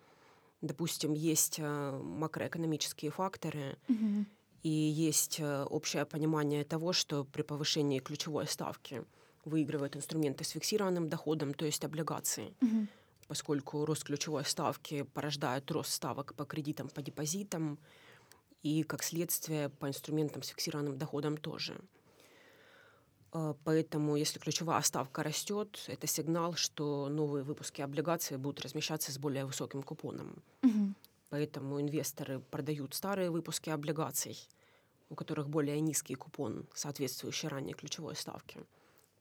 Допустим, 0.62 1.14
есть 1.14 1.60
э, 1.60 1.92
макроэкономические 2.04 3.12
факторы, 3.12 3.78
Мгм. 3.88 4.26
И 4.66 4.70
есть 4.70 5.40
э, 5.40 5.64
общее 5.70 6.06
понимание 6.06 6.64
того, 6.64 6.92
что 6.92 7.24
при 7.24 7.44
повышении 7.44 8.00
ключевой 8.00 8.48
ставки 8.48 9.04
выигрывают 9.46 9.96
инструменты 9.96 10.44
с 10.44 10.50
фиксированным 10.50 11.08
доходом, 11.08 11.54
то 11.54 11.66
есть 11.66 11.86
облигации, 11.86 12.56
Мгм. 12.62 12.88
поскольку 13.28 13.86
рост 13.86 14.04
ключевой 14.04 14.44
ставки 14.44 15.04
порождает 15.04 15.70
рост 15.72 15.92
ставок 15.92 16.34
по 16.34 16.46
кредитам, 16.46 16.90
по 16.90 17.04
депозитам, 17.04 17.78
и, 18.64 18.82
как 18.82 19.04
следствие, 19.04 19.70
по 19.70 19.88
инструментам 19.88 20.42
с 20.42 20.48
фиксированным 20.48 20.98
доходом 20.98 21.38
тоже. 21.38 21.80
Э, 23.34 23.54
Поэтому, 23.66 24.16
если 24.16 24.40
ключевая 24.40 24.82
ставка 24.82 25.22
растет, 25.22 25.86
это 25.88 26.08
сигнал, 26.08 26.56
что 26.56 27.08
новые 27.10 27.44
выпуски 27.44 27.84
облигаций 27.84 28.38
будут 28.38 28.62
размещаться 28.62 29.12
с 29.12 29.20
более 29.20 29.46
высоким 29.46 29.84
купоном. 29.84 30.42
Мгм. 30.64 30.96
Поэтому 31.30 31.82
инвесторы 31.82 32.40
продают 32.40 32.94
старые 32.94 33.30
выпуски 33.32 33.70
облигаций, 33.70 34.38
у 35.10 35.16
которых 35.16 35.50
более 35.50 35.80
низкий 35.80 36.16
купон, 36.16 36.68
соответствующий 36.74 37.50
ранее 37.50 37.74
ключевой 37.74 38.16
ставке. 38.16 38.64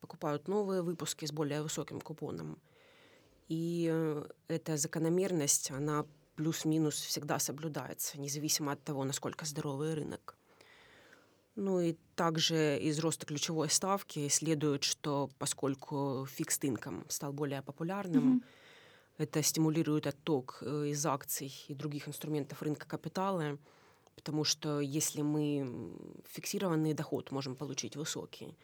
Покупают 0.00 0.49
новые 0.49 0.82
выпуски 0.82 1.25
с 1.25 1.32
более 1.32 1.62
высоким 1.62 2.00
купоном. 2.00 2.58
И 3.49 3.88
э, 3.90 4.26
эта 4.49 4.76
закономерность, 4.76 5.70
она 5.70 6.06
плюс-минус 6.37 6.94
всегда 6.94 7.38
соблюдается, 7.38 8.20
независимо 8.20 8.73
от 8.73 8.82
того, 8.82 9.04
насколько 9.04 9.46
здоровый 9.46 9.94
рынок. 9.94 10.37
Ну 11.56 11.80
и 11.80 11.96
также 12.16 12.78
из 12.78 12.99
роста 12.99 13.26
ключевой 13.26 13.70
ставки 13.70 14.28
следует, 14.28 14.82
что 14.82 15.30
поскольку 15.38 16.26
фикст 16.28 16.64
инком 16.64 17.04
стал 17.08 17.32
более 17.32 17.62
популярным, 17.62 18.25
Мгм. 18.25 18.44
Это 19.18 19.42
стимулирует 19.42 20.06
отток 20.06 20.59
э, 20.62 20.88
из 20.88 21.04
акций 21.06 21.52
и 21.68 21.75
других 21.75 22.09
инструментов 22.09 22.62
рынка 22.62 22.87
капитала, 22.87 23.59
потому 24.14 24.44
что 24.44 24.80
если 24.80 25.23
мы 25.23 25.94
фиксированный 26.28 26.94
доход 26.94 27.30
можем 27.30 27.56
получить 27.56 27.97
высокий, 27.97 28.56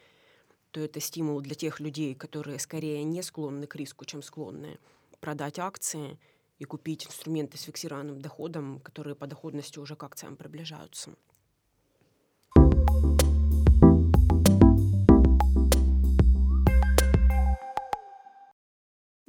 то 0.71 0.80
это 0.80 1.00
стимул 1.00 1.40
для 1.40 1.54
тех 1.54 1.80
людей, 1.80 2.14
которые 2.14 2.59
скорее 2.59 3.02
не 3.04 3.23
склонны 3.23 3.66
к 3.66 3.76
риску, 3.76 4.04
чем 4.04 4.23
склонны 4.23 4.78
продать 5.21 5.59
акции 5.59 6.19
и 6.59 6.64
купить 6.64 7.07
инструменты 7.07 7.59
с 7.59 7.62
фиксированным 7.62 8.21
доходом, 8.21 8.80
которые 8.80 9.14
по 9.14 9.26
доходности 9.26 9.78
уже 9.78 9.97
к 9.97 10.02
акциям 10.02 10.37
приближаются. 10.37 11.14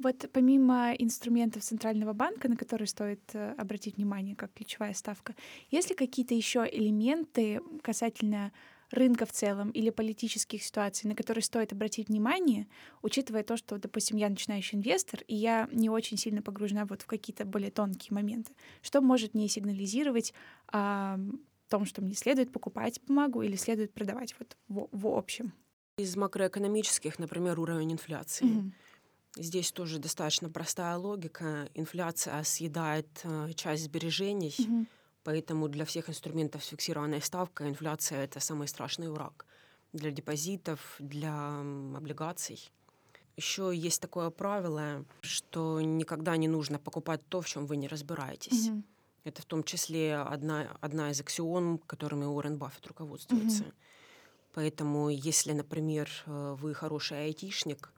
Вот 0.02 0.28
помимо 0.32 0.94
инструментов 0.98 1.62
Центрального 1.62 2.12
банка, 2.12 2.48
на 2.48 2.56
которые 2.56 2.88
стоит 2.88 3.22
э, 3.34 3.54
обратить 3.56 3.96
внимание 3.98 4.34
как 4.34 4.52
ключевая 4.52 4.94
ставка, 4.94 5.36
есть 5.70 5.90
ли 5.90 5.96
какие-то 5.96 6.34
еще 6.34 6.68
элементы 6.70 7.60
касательно 7.82 8.52
рынка 8.90 9.26
в 9.26 9.32
целом 9.32 9.70
или 9.70 9.90
политических 9.90 10.62
ситуаций, 10.62 11.08
на 11.08 11.14
которые 11.14 11.42
стоит 11.42 11.72
обратить 11.72 12.08
внимание, 12.08 12.66
учитывая 13.00 13.44
то, 13.44 13.56
что, 13.56 13.78
допустим, 13.78 14.16
я 14.16 14.28
начинающий 14.28 14.76
инвестор, 14.76 15.20
и 15.28 15.36
я 15.36 15.68
не 15.72 15.88
очень 15.88 16.18
сильно 16.18 16.42
погружена 16.42 16.84
вот 16.84 17.02
в 17.02 17.06
какие-то 17.06 17.44
более 17.44 17.70
тонкие 17.70 18.12
моменты. 18.12 18.52
Что 18.82 19.00
может 19.00 19.34
мне 19.34 19.48
сигнализировать 19.48 20.34
о 20.72 21.16
том, 21.68 21.86
что 21.86 22.02
мне 22.02 22.14
следует 22.14 22.50
покупать 22.50 23.00
бумагу 23.06 23.42
или 23.42 23.54
следует 23.54 23.94
продавать 23.94 24.34
вот 24.38 24.56
в, 24.68 24.88
в 24.90 25.06
общем? 25.06 25.52
Из 25.96 26.16
макроэкономических, 26.16 27.18
например, 27.18 27.60
уровень 27.60 27.92
инфляции. 27.92 28.44
Мгм. 28.44 28.74
Здесь 29.36 29.72
тоже 29.72 29.98
достаточно 29.98 30.50
простая 30.50 30.96
логика. 30.96 31.68
Инфляция 31.74 32.42
съедает 32.44 33.08
э, 33.24 33.52
часть 33.54 33.84
сбережений, 33.84 34.54
Мгм. 34.58 34.86
поэтому 35.24 35.68
для 35.68 35.84
всех 35.86 36.10
инструментов 36.10 36.62
с 36.64 36.68
фиксированной 36.68 37.22
ставкой 37.22 37.70
инфляция 37.70 38.24
это 38.24 38.40
самый 38.40 38.68
страшный 38.68 39.08
враг. 39.08 39.46
Для 39.94 40.10
депозитов, 40.10 40.96
для 40.98 41.60
облигаций. 41.96 42.70
Еще 43.36 43.72
есть 43.74 44.02
такое 44.02 44.28
правило, 44.30 45.04
что 45.22 45.80
никогда 45.80 46.36
не 46.36 46.48
нужно 46.48 46.78
покупать 46.78 47.26
то, 47.28 47.40
в 47.40 47.46
чем 47.46 47.66
вы 47.66 47.76
не 47.78 47.88
разбираетесь. 47.88 48.68
Мгм. 48.68 48.84
Это 49.24 49.40
в 49.40 49.44
том 49.46 49.64
числе 49.64 50.16
одна, 50.16 50.76
одна 50.80 51.10
из 51.10 51.20
аксиом, 51.20 51.78
которыми 51.78 52.24
Уоррен 52.24 52.58
Баффет 52.58 52.86
руководствуется. 52.86 53.64
Поэтому, 54.52 55.08
если, 55.08 55.52
например, 55.52 56.10
э, 56.26 56.56
вы 56.60 56.74
хороший 56.74 57.24
айтишник, 57.24 57.90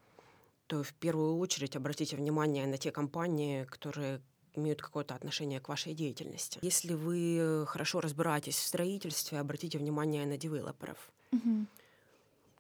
то 0.67 0.83
в 0.83 0.95
первую 0.95 1.37
очередь 1.39 1.77
обратите 1.77 2.17
внимание 2.17 2.67
на 2.67 2.79
те 2.79 2.91
компании, 2.91 3.65
которые 3.65 4.21
имеют 4.55 4.81
какое-то 4.81 5.15
отношение 5.15 5.61
к 5.61 5.69
вашей 5.69 5.95
деятельности. 5.95 6.59
Если 6.63 6.95
вы 6.95 7.65
хорошо 7.67 8.01
разбираетесь 8.01 8.57
в 8.57 8.67
строительстве, 8.67 9.41
обратите 9.41 9.79
внимание 9.79 10.27
на 10.27 10.37
девелоперов. 10.37 11.11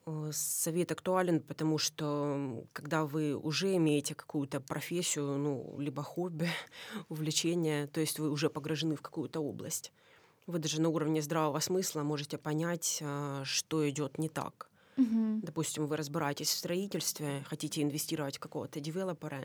Э, 0.06 0.30
Совет 0.32 0.92
актуален, 0.92 1.40
потому 1.40 1.78
что 1.78 2.66
когда 2.72 3.04
вы 3.06 3.34
уже 3.34 3.76
имеете 3.76 4.14
какую-то 4.14 4.60
профессию, 4.60 5.38
ну, 5.38 5.76
либо 5.78 6.02
хобби, 6.02 6.48
увлечение, 7.08 7.86
то 7.86 8.00
есть 8.00 8.18
вы 8.18 8.30
уже 8.30 8.50
погружены 8.50 8.96
в 8.96 9.02
какую-то 9.02 9.40
область, 9.40 9.92
вы 10.46 10.58
даже 10.58 10.80
на 10.80 10.90
уровне 10.90 11.22
здравого 11.22 11.58
смысла 11.60 12.02
можете 12.02 12.36
понять, 12.36 12.98
э, 13.00 13.42
что 13.44 13.88
идет 13.88 14.18
не 14.18 14.28
так. 14.28 14.68
Мгм. 14.96 15.40
Допустим, 15.40 15.86
вы 15.86 15.96
разбираетесь 15.96 16.48
в 16.48 16.56
строительстве, 16.56 17.44
хотите 17.46 17.82
инвестировать 17.82 18.36
в 18.36 18.40
какого-то 18.40 18.80
девелопера, 18.80 19.44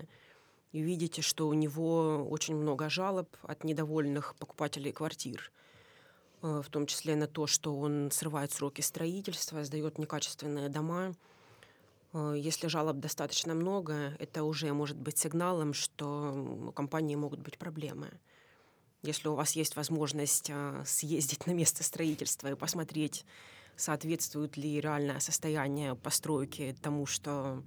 и 0.71 0.81
видите, 0.81 1.21
что 1.21 1.47
у 1.47 1.53
него 1.53 2.27
очень 2.29 2.55
много 2.55 2.89
жалоб 2.89 3.35
от 3.41 3.63
недовольных 3.63 4.35
покупателей 4.35 4.91
квартир, 4.91 5.51
э, 6.43 6.61
в 6.63 6.69
том 6.69 6.85
числе 6.85 7.15
на 7.15 7.27
то, 7.27 7.47
что 7.47 7.75
он 7.75 8.11
срывает 8.11 8.51
сроки 8.51 8.81
строительства, 8.81 9.63
сдает 9.63 9.97
некачественные 9.97 10.69
дома, 10.69 11.15
Э, 12.13 12.33
если 12.35 12.67
жалоб 12.67 12.97
достаточно 12.97 13.53
много, 13.53 14.15
это 14.19 14.43
уже 14.43 14.73
может 14.73 14.97
быть 14.97 15.17
сигналом, 15.17 15.73
что 15.73 16.67
у 16.67 16.71
компании 16.71 17.15
могут 17.15 17.39
быть 17.39 17.57
проблемы. 17.57 18.11
Если 19.01 19.29
у 19.29 19.35
вас 19.35 19.53
есть 19.53 19.77
возможность 19.77 20.49
а, 20.51 20.83
съездить 20.85 21.47
на 21.47 21.51
место 21.51 21.83
строительства 21.83 22.49
и 22.51 22.55
посмотреть, 22.55 23.25
соответствует 23.79 24.57
ли 24.57 24.81
реальное 24.81 25.19
состояние 25.19 25.95
постройки 25.95 26.75
тому, 26.81 27.05
что, 27.05 27.63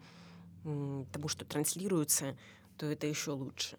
тому, 0.62 1.28
что 1.28 1.44
транслируется, 1.44 2.36
то 2.76 2.86
это 2.86 3.06
еще 3.06 3.32
лучше 3.32 3.78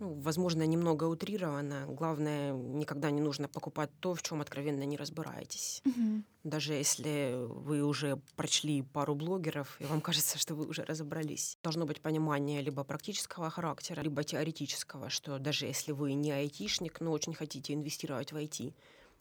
ну, 0.00 0.14
возможно, 0.14 0.62
немного 0.64 1.04
утрировано. 1.04 1.86
Главное, 1.88 2.52
никогда 2.52 3.10
не 3.10 3.20
нужно 3.20 3.48
покупать 3.48 3.90
то, 4.00 4.14
в 4.14 4.22
чем 4.22 4.40
откровенно 4.40 4.84
не 4.84 4.96
разбираетесь. 4.96 5.82
Угу. 5.84 6.22
Даже 6.44 6.74
если 6.74 7.34
вы 7.36 7.82
уже 7.82 8.16
прочли 8.36 8.82
пару 8.82 9.14
блогеров, 9.14 9.76
и 9.80 9.84
вам 9.84 10.00
кажется, 10.08 10.38
что 10.38 10.54
вы 10.54 10.66
уже 10.66 10.84
разобрались. 10.84 11.58
Должно 11.62 11.84
быть 11.84 12.00
понимание 12.00 12.62
либо 12.62 12.84
практического 12.84 13.50
характера, 13.50 14.00
либо 14.00 14.22
теоретического, 14.22 15.10
что 15.10 15.38
даже 15.38 15.66
если 15.66 15.92
вы 15.92 16.12
не 16.12 16.30
айтишник, 16.30 17.00
но 17.00 17.10
очень 17.10 17.34
хотите 17.34 17.74
инвестировать 17.74 18.32
в 18.32 18.36
IT, 18.36 18.74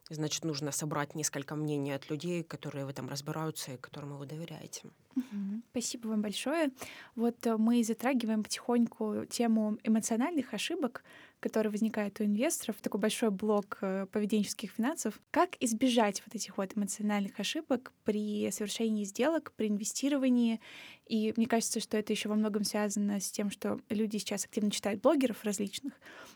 значит, 0.09 0.45
нужно 0.45 0.71
собрать 0.71 1.15
несколько 1.15 1.55
мнений 1.55 1.91
от 1.91 2.09
людей, 2.09 2.43
которые 2.43 2.85
в 2.85 2.89
этом 2.89 3.09
разбираются 3.09 3.73
и 3.73 3.77
которым 3.77 4.17
вы 4.17 4.25
доверяете. 4.25 4.83
Спасибо 5.71 6.07
вам 6.07 6.21
большое. 6.21 6.69
Вот 7.15 7.45
э, 7.47 7.57
мы 7.57 7.83
затрагиваем 7.83 8.43
потихоньку 8.43 9.25
тему 9.29 9.77
эмоциональных 9.83 10.53
ошибок, 10.53 11.03
которые 11.39 11.71
возникают 11.71 12.19
у 12.19 12.23
инвесторов, 12.23 12.77
такой 12.81 12.99
большой 12.99 13.29
блок 13.29 13.77
э, 13.81 14.07
поведенческих 14.11 14.71
финансов. 14.71 15.19
Как 15.31 15.55
избежать 15.59 16.23
вот 16.25 16.35
этих 16.35 16.57
вот 16.57 16.75
эмоциональных 16.75 17.39
ошибок 17.39 17.93
при 18.03 18.49
совершении 18.51 19.03
сделок, 19.03 19.53
при 19.55 19.67
инвестировании? 19.67 20.59
И 21.07 21.33
мне 21.37 21.45
кажется, 21.45 21.79
что 21.79 21.97
это 21.97 22.11
еще 22.11 22.27
во 22.29 22.35
многом 22.35 22.63
связано 22.63 23.19
с 23.19 23.31
тем, 23.31 23.49
что 23.49 23.79
люди 23.89 24.17
сейчас 24.17 24.45
активно 24.45 24.71
читают 24.71 25.01
блогеров 25.01 25.43
различных. 25.43 25.93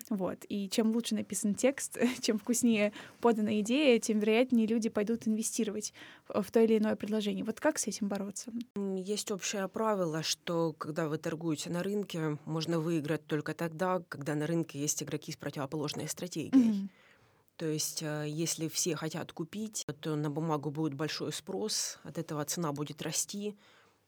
Вот. 0.10 0.46
И 0.48 0.70
чем 0.70 0.92
лучше 0.92 1.16
написан 1.16 1.56
текст, 1.56 1.98
чем 2.22 2.38
вкуснее 2.38 2.94
подана 3.20 3.60
идея, 3.62 4.00
тем 4.00 4.20
вероятнее 4.20 4.68
люди 4.68 4.90
пойдут 4.90 5.28
инвестировать 5.28 5.94
в 6.28 6.50
то 6.52 6.62
или 6.62 6.78
иное 6.78 6.96
предложение. 6.96 7.44
Вот 7.44 7.60
как 7.60 7.80
с 7.80 7.88
этим 7.88 8.08
бороться? 8.08 8.52
Есть 8.76 9.32
общее 9.32 9.68
правило, 9.68 10.24
что 10.24 10.74
когда 10.74 11.08
вы 11.08 11.18
торгуете 11.18 11.70
на 11.70 11.84
рынке, 11.84 12.38
можно 12.46 12.80
выиграть 12.80 13.26
только 13.26 13.54
тогда, 13.54 14.02
когда 14.08 14.36
на 14.36 14.48
рынке 14.48 14.80
есть 14.80 14.91
игроки 15.04 15.32
с 15.32 15.38
противоположной 15.38 16.08
стратегией. 16.08 16.72
Mm-hmm. 16.72 16.90
То 17.58 17.68
есть, 17.68 18.02
э, 18.02 18.26
если 18.28 18.68
все 18.68 18.96
хотят 18.96 19.32
купить, 19.34 19.86
то 20.00 20.16
на 20.16 20.32
бумагу 20.32 20.72
будет 20.72 20.96
большой 20.96 21.32
спрос, 21.32 22.00
от 22.04 22.18
этого 22.18 22.44
цена 22.46 22.72
будет 22.72 23.04
расти, 23.04 23.56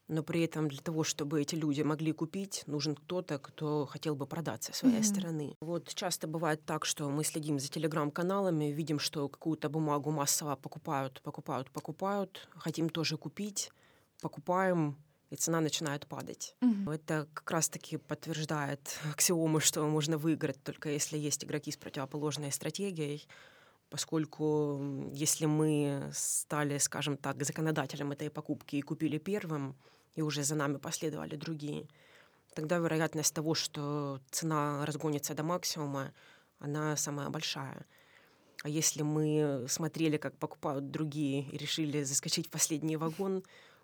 но 0.07 0.23
при 0.23 0.41
этом 0.41 0.67
для 0.67 0.81
того, 0.81 1.03
чтобы 1.03 1.39
эти 1.39 1.53
люди 1.53 1.81
могли 1.81 2.11
купить, 2.13 2.63
нужен 2.65 2.95
кто-то, 2.95 3.37
кто 3.37 3.85
хотел 3.85 4.15
бы 4.15 4.25
продаться 4.25 4.73
своей 4.73 5.01
mm-hmm. 5.01 5.03
стороны. 5.03 5.55
Вот 5.61 5.93
часто 5.93 6.27
бывает 6.27 6.65
так, 6.65 6.83
что 6.83 7.09
мы 7.09 7.23
следим 7.23 7.59
за 7.59 7.67
телеграм-каналами, 7.67 8.71
видим, 8.71 8.97
что 8.97 9.29
какую-то 9.29 9.69
бумагу 9.69 10.09
массово 10.09 10.55
покупают, 10.55 11.21
покупают, 11.21 11.69
покупают, 11.69 12.49
хотим 12.55 12.89
тоже 12.89 13.17
купить, 13.17 13.71
покупаем, 14.19 14.97
и 15.33 15.35
цена 15.35 15.61
начинает 15.61 16.05
падать. 16.05 16.55
Угу. 16.61 16.91
Это 16.91 17.27
как 17.33 17.49
раз-таки 17.49 17.97
подтверждает 17.97 18.99
аксиому, 19.11 19.59
что 19.59 19.83
можно 19.87 20.17
выиграть 20.17 20.63
только 20.63 20.89
если 20.89 21.17
есть 21.17 21.43
игроки 21.43 21.71
с 21.71 21.77
противоположной 21.77 22.51
стратегией, 22.51 23.27
поскольку 23.89 25.09
если 25.11 25.47
мы 25.47 26.11
стали, 26.13 26.77
скажем 26.77 27.17
так, 27.17 27.43
законодателем 27.43 28.11
этой 28.11 28.29
покупки 28.29 28.75
и 28.75 28.81
купили 28.81 29.17
первым, 29.17 29.75
и 30.13 30.21
уже 30.21 30.43
за 30.43 30.53
нами 30.53 30.77
последовали 30.77 31.35
другие, 31.35 31.87
тогда 32.53 32.77
вероятность 32.77 33.33
того, 33.33 33.55
что 33.55 34.19
цена 34.29 34.85
разгонится 34.85 35.33
до 35.33 35.43
максимума, 35.43 36.13
она 36.59 36.95
самая 36.95 37.29
большая. 37.29 37.87
А 38.63 38.69
если 38.69 39.01
мы 39.01 39.65
смотрели, 39.67 40.17
как 40.17 40.37
покупают 40.37 40.91
другие 40.91 41.49
и 41.49 41.57
решили 41.57 42.03
заскочить 42.03 42.47
в 42.47 42.51
последний 42.51 42.97
вагон, 42.97 43.43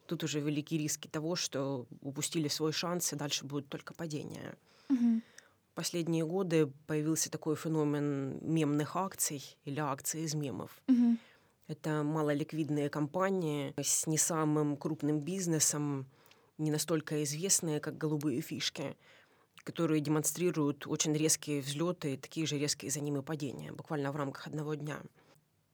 тут 0.09 0.23
уже 0.23 0.39
велики 0.39 0.77
риски 0.77 1.07
того, 1.07 1.35
что 1.35 1.85
упустили 2.01 2.47
свой 2.47 2.71
шанс, 2.71 3.13
и 3.13 3.15
дальше 3.15 3.45
будет 3.45 3.69
только 3.69 3.93
падение. 3.93 4.55
Угу. 4.89 5.21
Последние 5.75 6.25
годы 6.25 6.67
появился 6.87 7.29
такой 7.29 7.55
феномен 7.55 8.39
мемных 8.41 8.95
акций 8.95 9.57
или 9.65 9.79
акций 9.79 10.23
из 10.23 10.33
мемов. 10.33 10.81
Угу. 10.87 11.17
Это 11.67 12.03
малоликвидные 12.03 12.89
компании 12.89 13.73
с 13.79 14.07
не 14.07 14.17
самым 14.17 14.75
крупным 14.75 15.21
бизнесом, 15.21 16.07
не 16.57 16.71
настолько 16.71 17.23
известные, 17.23 17.79
как 17.79 17.97
голубые 17.97 18.41
фишки, 18.41 18.97
которые 19.63 20.01
демонстрируют 20.01 20.87
очень 20.87 21.13
резкие 21.13 21.61
взлеты 21.61 22.13
и 22.13 22.17
такие 22.17 22.47
же 22.47 22.57
резкие 22.57 22.89
за 22.89 22.99
ними 22.99 23.21
падения, 23.21 23.71
буквально 23.71 24.11
в 24.11 24.15
рамках 24.15 24.47
одного 24.47 24.73
дня. 24.73 24.99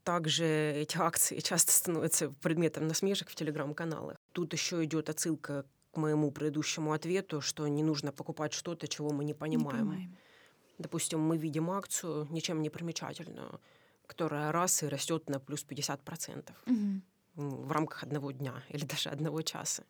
Также 0.06 0.46
эти 0.46 0.98
акции 0.98 1.40
часто 1.40 1.72
становятся 1.72 2.30
предметом 2.30 2.88
насмешек 2.88 3.28
в 3.28 3.36
телеграм-каналах. 3.36 4.18
Тут 4.34 4.54
еще 4.54 4.84
идет 4.84 5.10
отсылка 5.10 5.66
к 5.92 5.98
моему 5.98 6.30
предыдущему 6.30 6.94
ответу, 6.94 7.42
что 7.42 7.68
не 7.68 7.82
нужно 7.82 8.12
покупать 8.12 8.54
что-то, 8.54 8.88
чего 8.88 9.10
мы 9.10 9.26
не 9.26 9.34
понимаем. 9.34 9.78
Не 9.78 9.90
понимаем. 9.90 10.18
Допустим, 10.78 11.22
мы 11.22 11.38
видим 11.38 11.72
акцию, 11.72 12.28
ничем 12.30 12.62
не 12.62 12.70
примечательную, 12.70 13.60
которая 14.06 14.52
раз 14.52 14.84
и 14.84 14.88
растет 14.88 15.28
на 15.28 15.40
плюс 15.40 15.66
50% 15.68 16.52
угу. 16.68 17.64
в 17.66 17.72
рамках 17.72 18.04
одного 18.04 18.30
дня 18.30 18.64
или 18.70 18.86
даже 18.94 19.10
одного 19.10 19.42
часа. 19.42 19.86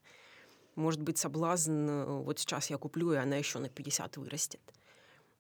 Может 0.76 1.02
быть 1.02 1.18
соблазн, 1.18 1.90
э, 1.90 2.06
вот 2.06 2.40
сейчас 2.40 2.70
я 2.70 2.78
куплю, 2.78 3.12
и 3.12 3.18
она 3.18 3.36
еще 3.36 3.60
на 3.60 3.68
50 3.68 4.16
вырастет. 4.16 4.62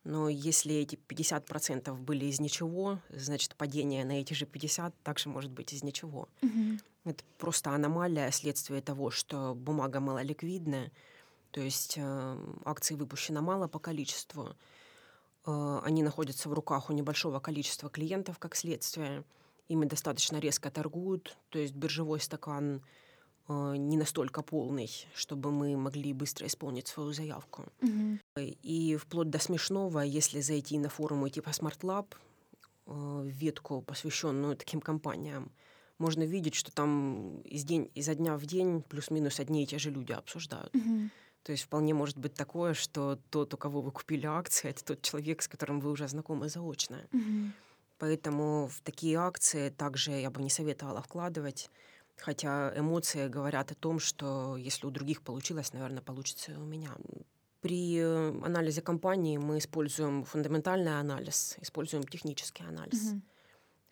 Но 0.06 0.30
если 0.30 0.76
эти 0.76 0.96
50% 0.96 1.94
были 1.98 2.26
из 2.26 2.39
ничего, 2.39 3.00
значит, 3.10 3.56
падение 3.56 4.06
на 4.06 4.22
эти 4.22 4.34
же 4.34 4.46
50 4.46 4.94
также 5.02 5.30
может 5.30 5.52
быть 5.52 5.74
из 5.74 5.84
ничего. 5.84 6.30
Угу. 6.44 6.80
Это 7.06 7.24
просто 7.39 7.72
аномалия, 7.72 8.30
следствие 8.30 8.82
того, 8.82 9.10
что 9.10 9.56
бумага 9.56 10.00
малоликвидная, 10.00 10.91
то 11.50 11.60
есть 11.60 11.96
э, 11.98 12.38
акции 12.65 12.94
выпущено 12.94 13.41
мало 13.41 13.68
по 13.68 13.80
количеству, 13.80 14.56
э, 15.48 15.80
они 15.84 16.04
находятся 16.04 16.50
в 16.50 16.54
руках 16.54 16.91
у 16.91 16.94
небольшого 16.94 17.39
количества 17.39 17.89
клиентов 17.89 18.38
как 18.38 18.56
следствие, 18.56 19.24
ими 19.70 19.86
достаточно 19.86 20.38
резко 20.38 20.70
торгуют, 20.70 21.36
то 21.50 21.58
есть 21.58 21.74
биржевой 21.74 22.20
стакан 22.20 22.84
не 23.47 23.97
настолько 23.97 24.41
полный, 24.41 24.89
чтобы 25.13 25.51
мы 25.51 25.77
могли 25.77 26.13
быстро 26.13 26.47
исполнить 26.47 26.88
свою 26.88 27.13
заявку. 27.13 27.65
Угу. 27.81 28.19
И 28.63 28.97
вплоть 28.97 29.29
до 29.29 29.39
смешного, 29.39 29.99
если 29.99 30.41
зайти 30.41 30.79
на 30.79 30.89
форумы 30.89 31.29
типа 31.29 31.49
Smart 31.49 31.79
Lab, 31.81 32.08
э, 32.88 33.23
ветку, 33.27 33.81
посвященную 33.81 34.55
таким 34.55 34.81
компаниям, 34.81 35.51
можно 35.99 36.23
видеть, 36.23 36.55
что 36.55 36.71
там 36.71 37.41
из 37.41 37.63
день, 37.63 37.89
изо 37.93 38.15
дня 38.15 38.36
в 38.38 38.45
день 38.45 38.81
плюс-минус 38.81 39.39
одни 39.39 39.63
и 39.63 39.67
те 39.67 39.77
же 39.77 39.91
люди 39.91 40.12
обсуждают. 40.12 40.75
Угу. 40.75 41.10
То 41.43 41.51
есть 41.51 41.65
вполне 41.65 41.93
может 41.93 42.17
быть 42.17 42.34
такое, 42.34 42.73
что 42.73 43.19
тот, 43.29 43.53
у 43.53 43.58
кого 43.58 43.81
вы 43.81 43.91
купили 43.91 44.25
акции, 44.25 44.69
это 44.69 44.84
тот 44.84 45.03
человек, 45.03 45.43
с 45.43 45.47
которым 45.47 45.79
вы 45.79 45.91
уже 45.91 46.08
знакомы 46.08 46.49
заочно. 46.49 47.05
Угу. 47.13 47.51
Поэтому 47.99 48.67
в 48.67 48.81
такие 48.81 49.17
акции 49.17 49.69
также 49.69 50.12
я 50.12 50.31
бы 50.31 50.41
не 50.41 50.49
советовала 50.49 51.01
вкладывать. 51.03 51.69
Хотя 52.17 52.73
эмоции 52.78 53.28
говорят 53.28 53.71
о 53.71 53.75
том, 53.75 53.99
что 53.99 54.56
если 54.58 54.88
у 54.88 54.91
других 54.91 55.21
получилось, 55.21 55.73
наверное, 55.73 56.01
получится 56.01 56.54
и 56.54 56.56
у 56.56 56.65
меня. 56.65 56.91
При 57.62 57.97
э, 57.97 58.30
анализе 58.43 58.82
компании 58.82 59.38
мы 59.38 59.58
используем 59.58 60.23
фундаментальный 60.23 60.99
анализ, 60.99 61.58
используем 61.62 62.04
технический 62.04 62.63
анализ. 62.63 63.12
Угу. 63.12 63.21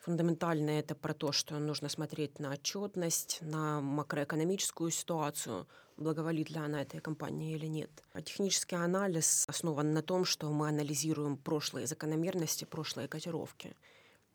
Фундаментальный 0.03 0.79
это 0.79 0.95
про 0.95 1.13
то, 1.13 1.31
что 1.31 1.57
нужно 1.59 1.87
смотреть 1.89 2.37
на 2.37 2.51
отчетность, 2.51 3.39
на 3.41 3.79
макроэкономическую 3.79 4.91
ситуацию, 4.91 5.65
благоволит 5.95 6.49
ли 6.49 6.57
она 6.57 6.81
этой 6.81 6.99
компании 6.99 7.55
или 7.55 7.67
нет. 7.67 7.89
А 8.11 8.21
технический 8.21 8.75
анализ 8.75 9.45
основан 9.47 9.93
на 9.93 10.01
том, 10.01 10.25
что 10.25 10.51
мы 10.51 10.67
анализируем 10.67 11.37
прошлые 11.37 11.87
закономерности, 11.87 12.65
прошлые 12.65 13.07
котировки. 13.07 13.75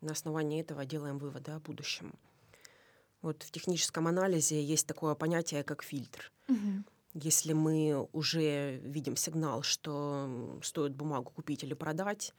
На 0.01 0.13
основании 0.13 0.59
этого 0.59 0.85
делаем 0.85 1.19
выводы 1.19 1.51
о 1.51 1.59
будущем. 1.59 2.13
Вот 3.21 3.43
в 3.43 3.51
техническом 3.51 4.07
анализе 4.07 4.63
есть 4.63 4.87
такое 4.87 5.15
понятие, 5.15 5.63
как 5.63 5.83
фильтр. 5.83 6.31
Угу. 6.47 6.83
Если 7.15 7.53
мы 7.53 8.07
уже 8.13 8.77
видим 8.77 9.15
сигнал, 9.15 9.63
что 9.63 10.59
стоит 10.63 10.95
бумагу 10.95 11.31
купить 11.31 11.63
или 11.63 11.73
продать, 11.73 12.33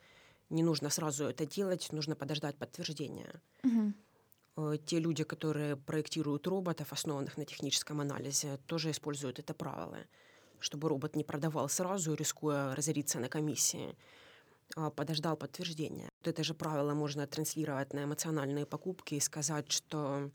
не 0.49 0.63
нужно 0.63 0.91
сразу 0.91 1.25
это 1.25 1.45
делать, 1.45 1.93
нужно 1.93 2.17
подождать 2.17 2.57
подтверждения. 2.57 3.43
Угу. 3.63 4.79
Те 4.87 4.99
люди, 4.99 5.25
которые 5.25 5.77
проектируют 5.77 6.47
роботов, 6.47 6.93
основанных 6.93 7.37
на 7.37 7.45
техническом 7.45 8.01
анализе, 8.01 8.59
тоже 8.67 8.91
используют 8.91 9.39
это 9.39 9.55
правило, 9.55 9.99
чтобы 10.59 10.89
робот 10.89 11.17
не 11.17 11.25
продавал 11.25 11.69
сразу, 11.69 12.15
рискуя 12.15 12.75
разориться 12.75 13.19
на 13.21 13.29
комиссии, 13.29 13.97
а 14.77 14.91
подождал 14.91 15.37
подтверждения. 15.37 16.09
Вот 16.19 16.29
это 16.29 16.45
же 16.45 16.55
правило 16.55 16.95
можно 16.95 17.27
транслировать 17.27 17.93
на 17.93 18.05
эмоциональные 18.05 18.67
покупки 18.67 19.15
и 19.15 19.21
сказать, 19.21 19.71
что 19.71 20.31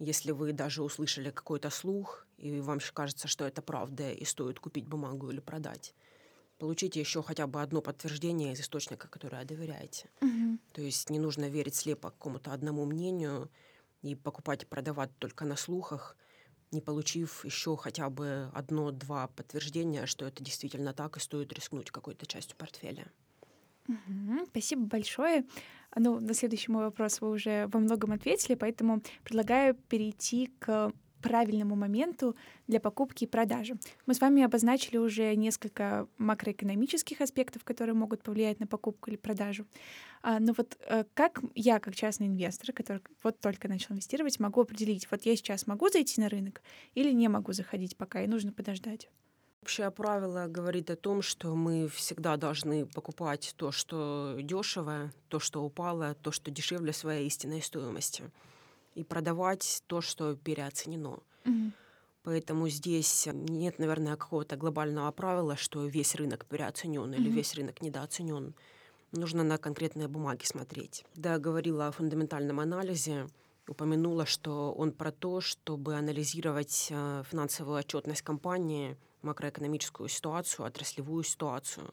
если 0.00 0.32
вы 0.32 0.52
даже 0.52 0.82
услышали 0.82 1.30
какой-то 1.30 1.70
слух 1.70 2.26
и 2.38 2.60
вам 2.60 2.80
кажется, 2.94 3.28
что 3.28 3.46
это 3.46 3.62
правда, 3.62 4.12
и 4.12 4.24
стоит 4.24 4.58
купить 4.60 4.88
бумагу 4.88 5.30
или 5.30 5.40
продать, 5.40 5.94
получите 6.58 7.00
еще 7.00 7.22
хотя 7.22 7.46
бы 7.46 7.62
одно 7.62 7.82
подтверждение 7.82 8.52
из 8.54 8.60
источника, 8.60 9.08
которое 9.08 9.44
доверяете. 9.44 10.10
Мгм. 10.20 10.58
То 10.72 10.82
есть 10.82 11.10
не 11.10 11.18
нужно 11.18 11.48
верить 11.48 11.74
слепо 11.76 12.10
какому-то 12.10 12.52
одному 12.52 12.86
мнению 12.86 13.50
и 14.02 14.14
покупать 14.16 14.64
и 14.64 14.66
продавать 14.66 15.10
только 15.18 15.44
на 15.44 15.56
слухах, 15.56 16.16
не 16.72 16.80
получив 16.80 17.44
еще 17.44 17.76
хотя 17.76 18.10
бы 18.10 18.50
одно-два 18.54 19.28
подтверждения, 19.28 20.06
что 20.06 20.26
это 20.26 20.42
действительно 20.44 20.94
так, 20.94 21.16
и 21.16 21.20
стоит 21.20 21.52
рискнуть 21.52 21.90
какой-то 21.90 22.26
частью 22.26 22.56
портфеля. 22.56 23.12
Мгм. 23.86 24.46
Спасибо 24.46 24.86
большое. 24.86 25.44
Ну, 25.96 26.20
на 26.20 26.34
следующий 26.34 26.70
мой 26.70 26.84
вопрос 26.84 27.20
вы 27.20 27.30
уже 27.30 27.68
во 27.72 27.80
многом 27.80 28.12
ответили, 28.12 28.54
поэтому 28.54 29.02
предлагаю 29.24 29.74
перейти 29.74 30.50
к 30.58 30.92
правильному 31.20 31.76
моменту 31.76 32.34
для 32.66 32.80
покупки 32.80 33.24
и 33.24 33.26
продажи. 33.26 33.74
Мы 34.06 34.14
с 34.14 34.20
вами 34.20 34.42
обозначили 34.42 34.96
уже 34.96 35.34
несколько 35.36 36.08
макроэкономических 36.18 37.20
аспектов, 37.20 37.64
которые 37.64 37.94
могут 37.94 38.22
повлиять 38.22 38.60
на 38.60 38.66
покупку 38.66 39.10
или 39.10 39.16
продажу. 39.16 39.66
А, 40.22 40.40
Но 40.40 40.52
вот 40.56 40.78
э, 40.88 41.04
как 41.14 41.40
я, 41.54 41.78
как 41.78 41.94
частный 41.94 42.26
инвестор, 42.26 42.72
который 42.72 43.02
вот 43.22 43.40
только 43.40 43.68
начал 43.68 43.92
инвестировать, 43.92 44.40
могу 44.40 44.62
определить, 44.62 45.08
вот 45.10 45.22
я 45.22 45.36
сейчас 45.36 45.66
могу 45.66 45.88
зайти 45.88 46.20
на 46.20 46.28
рынок 46.28 46.62
или 46.94 47.12
не 47.12 47.28
могу 47.28 47.52
заходить 47.52 47.96
пока, 47.96 48.22
и 48.22 48.26
нужно 48.26 48.52
подождать? 48.52 49.10
Общее 49.62 49.90
правило 49.90 50.46
говорит 50.48 50.90
о 50.90 50.96
том, 50.96 51.20
что 51.20 51.54
мы 51.54 51.86
всегда 51.88 52.38
должны 52.38 52.86
покупать 52.86 53.52
то, 53.56 53.70
что 53.72 54.36
дешево, 54.40 55.12
то, 55.28 55.38
что 55.38 55.62
упало, 55.62 56.14
то, 56.22 56.32
что 56.32 56.50
дешевле 56.50 56.94
своей 56.94 57.26
истинной 57.26 57.60
стоимости, 57.60 58.30
и 58.94 59.04
продавать 59.04 59.82
то, 59.86 60.00
что 60.00 60.34
переоценено. 60.34 61.18
Мгм. 61.44 61.72
Поэтому 62.22 62.68
здесь 62.68 63.28
нет, 63.32 63.78
наверное, 63.78 64.16
какого-то 64.16 64.56
глобального 64.56 65.10
правила, 65.12 65.56
что 65.56 65.86
весь 65.86 66.14
рынок 66.14 66.46
переоценен 66.46 67.12
или 67.12 67.28
Мгм. 67.28 67.32
весь 67.32 67.54
рынок 67.54 67.82
недооценен. 67.82 68.54
Нужно 69.12 69.42
на 69.42 69.58
конкретные 69.58 70.08
бумаги 70.08 70.44
смотреть. 70.44 71.04
Я 71.16 71.38
говорила 71.38 71.88
о 71.88 71.92
фундаментальном 71.92 72.60
анализе, 72.60 73.26
упомянула, 73.68 74.24
что 74.24 74.72
он 74.72 74.92
про 74.92 75.12
то, 75.12 75.42
чтобы 75.42 75.96
анализировать 75.96 76.88
э, 76.90 77.24
финансовую 77.30 77.78
отчетность 77.78 78.22
компании, 78.22 78.96
макроэкономическую 79.22 80.08
ситуацию, 80.08 80.66
отраслевую 80.66 81.24
ситуацию, 81.24 81.92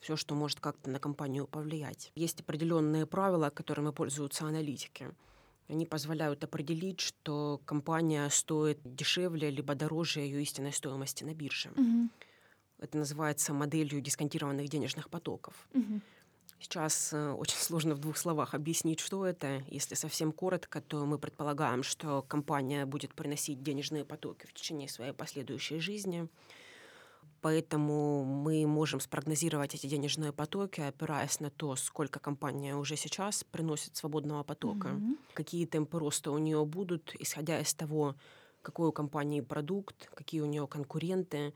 все, 0.00 0.16
что 0.16 0.34
может 0.34 0.60
как-то 0.60 0.90
на 0.90 0.98
компанию 0.98 1.46
повлиять. 1.46 2.12
Есть 2.14 2.40
определенные 2.40 3.06
правила, 3.06 3.50
которыми 3.50 3.90
пользуются 3.90 4.46
аналитики. 4.46 5.08
Они 5.68 5.86
позволяют 5.86 6.44
определить, 6.44 7.00
что 7.00 7.60
компания 7.64 8.28
стоит 8.28 8.78
дешевле 8.84 9.50
либо 9.50 9.74
дороже 9.74 10.20
ее 10.20 10.42
истинной 10.42 10.72
стоимости 10.72 11.24
на 11.24 11.34
бирже. 11.34 11.70
Мгм. 11.74 12.10
Это 12.78 12.98
называется 12.98 13.54
моделью 13.54 14.02
дисконтированных 14.02 14.68
денежных 14.68 15.08
потоков. 15.08 15.54
Мгм. 15.72 16.02
Сейчас 16.60 17.12
э, 17.12 17.32
очень 17.32 17.56
сложно 17.56 17.94
в 17.94 17.98
двух 17.98 18.16
словах 18.16 18.54
объяснить, 18.54 19.00
что 19.00 19.26
это. 19.26 19.62
Если 19.68 19.94
совсем 19.94 20.32
коротко, 20.32 20.80
то 20.80 21.04
мы 21.04 21.18
предполагаем, 21.18 21.82
что 21.82 22.22
компания 22.22 22.86
будет 22.86 23.14
приносить 23.14 23.62
денежные 23.62 24.04
потоки 24.04 24.46
в 24.46 24.52
течение 24.52 24.88
своей 24.88 25.12
последующей 25.12 25.78
жизни. 25.78 26.28
Поэтому 27.44 28.24
мы 28.24 28.66
можем 28.66 29.00
спрогнозировать 29.00 29.74
эти 29.74 29.86
денежные 29.86 30.32
потоки, 30.32 30.80
опираясь 30.80 31.40
на 31.40 31.50
то, 31.50 31.76
сколько 31.76 32.18
компания 32.18 32.74
уже 32.74 32.96
сейчас 32.96 33.44
приносит 33.44 33.96
свободного 33.96 34.42
потока, 34.44 34.88
Мгм. 34.88 35.18
какие 35.34 35.66
темпы 35.66 35.98
роста 35.98 36.30
у 36.30 36.38
нее 36.38 36.64
будут, 36.64 37.14
исходя 37.20 37.60
из 37.60 37.74
того, 37.74 38.14
какой 38.62 38.88
у 38.88 38.92
компании 38.92 39.42
продукт, 39.42 40.08
какие 40.14 40.40
у 40.40 40.46
нее 40.46 40.66
конкуренты, 40.66 41.52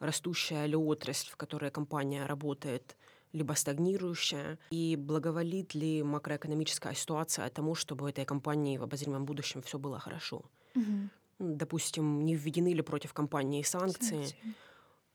растущая 0.00 0.66
ли 0.66 0.74
отрасль, 0.74 1.30
в 1.30 1.36
которой 1.36 1.70
компания 1.70 2.26
работает, 2.26 2.96
либо 3.32 3.52
стагнирующая, 3.52 4.58
и 4.72 4.96
благоволит 4.96 5.76
ли 5.76 6.02
макроэкономическая 6.02 6.94
ситуация 6.94 7.48
тому, 7.50 7.76
чтобы 7.76 8.04
у 8.04 8.08
этой 8.08 8.24
компании 8.24 8.78
в 8.78 8.82
обозримом 8.82 9.26
будущем 9.26 9.62
все 9.62 9.78
было 9.78 10.00
хорошо. 10.00 10.42
Ну, 10.74 11.54
Допустим, 11.56 12.24
не 12.24 12.34
введены 12.34 12.74
ли 12.74 12.82
против 12.82 13.12
компании 13.12 13.62
санкции, 13.62 14.22
Санкции. 14.24 14.54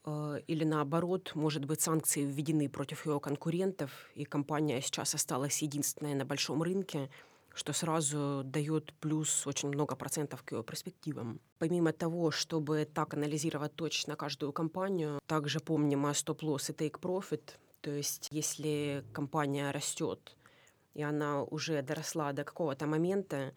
Э, 0.06 0.40
или 0.48 0.64
наоборот, 0.64 1.32
может 1.36 1.66
быть, 1.66 1.82
санкции 1.82 2.24
введены 2.24 2.70
против 2.70 3.06
ее 3.06 3.20
конкурентов, 3.20 3.92
и 4.16 4.26
компания 4.26 4.82
сейчас 4.82 5.16
осталась 5.16 5.62
единственной 5.62 6.14
на 6.14 6.26
большом 6.26 6.62
рынке, 6.64 7.10
что 7.54 7.74
сразу 7.74 8.42
дает 8.44 8.94
плюс 9.00 9.48
очень 9.48 9.70
много 9.70 9.96
процентов 9.96 10.44
к 10.44 10.52
ее 10.52 10.64
перспективам. 10.64 11.40
Помимо 11.58 11.94
того, 11.94 12.30
чтобы 12.30 12.86
так 12.86 13.14
анализировать 13.14 13.74
точно 13.76 14.16
каждую 14.16 14.52
компанию, 14.52 15.20
также 15.26 15.60
помним 15.60 16.06
о 16.06 16.14
стоп-лосс 16.14 16.70
и 16.70 16.74
take-profit, 16.74 17.54
то 17.82 17.92
есть 17.92 18.28
если 18.32 19.06
компания 19.14 19.72
растет, 19.72 20.36
и 20.96 21.04
она 21.04 21.44
уже 21.44 21.82
доросла 21.82 22.34
до 22.34 22.44
какого-то 22.44 22.88
момента, 22.88 23.54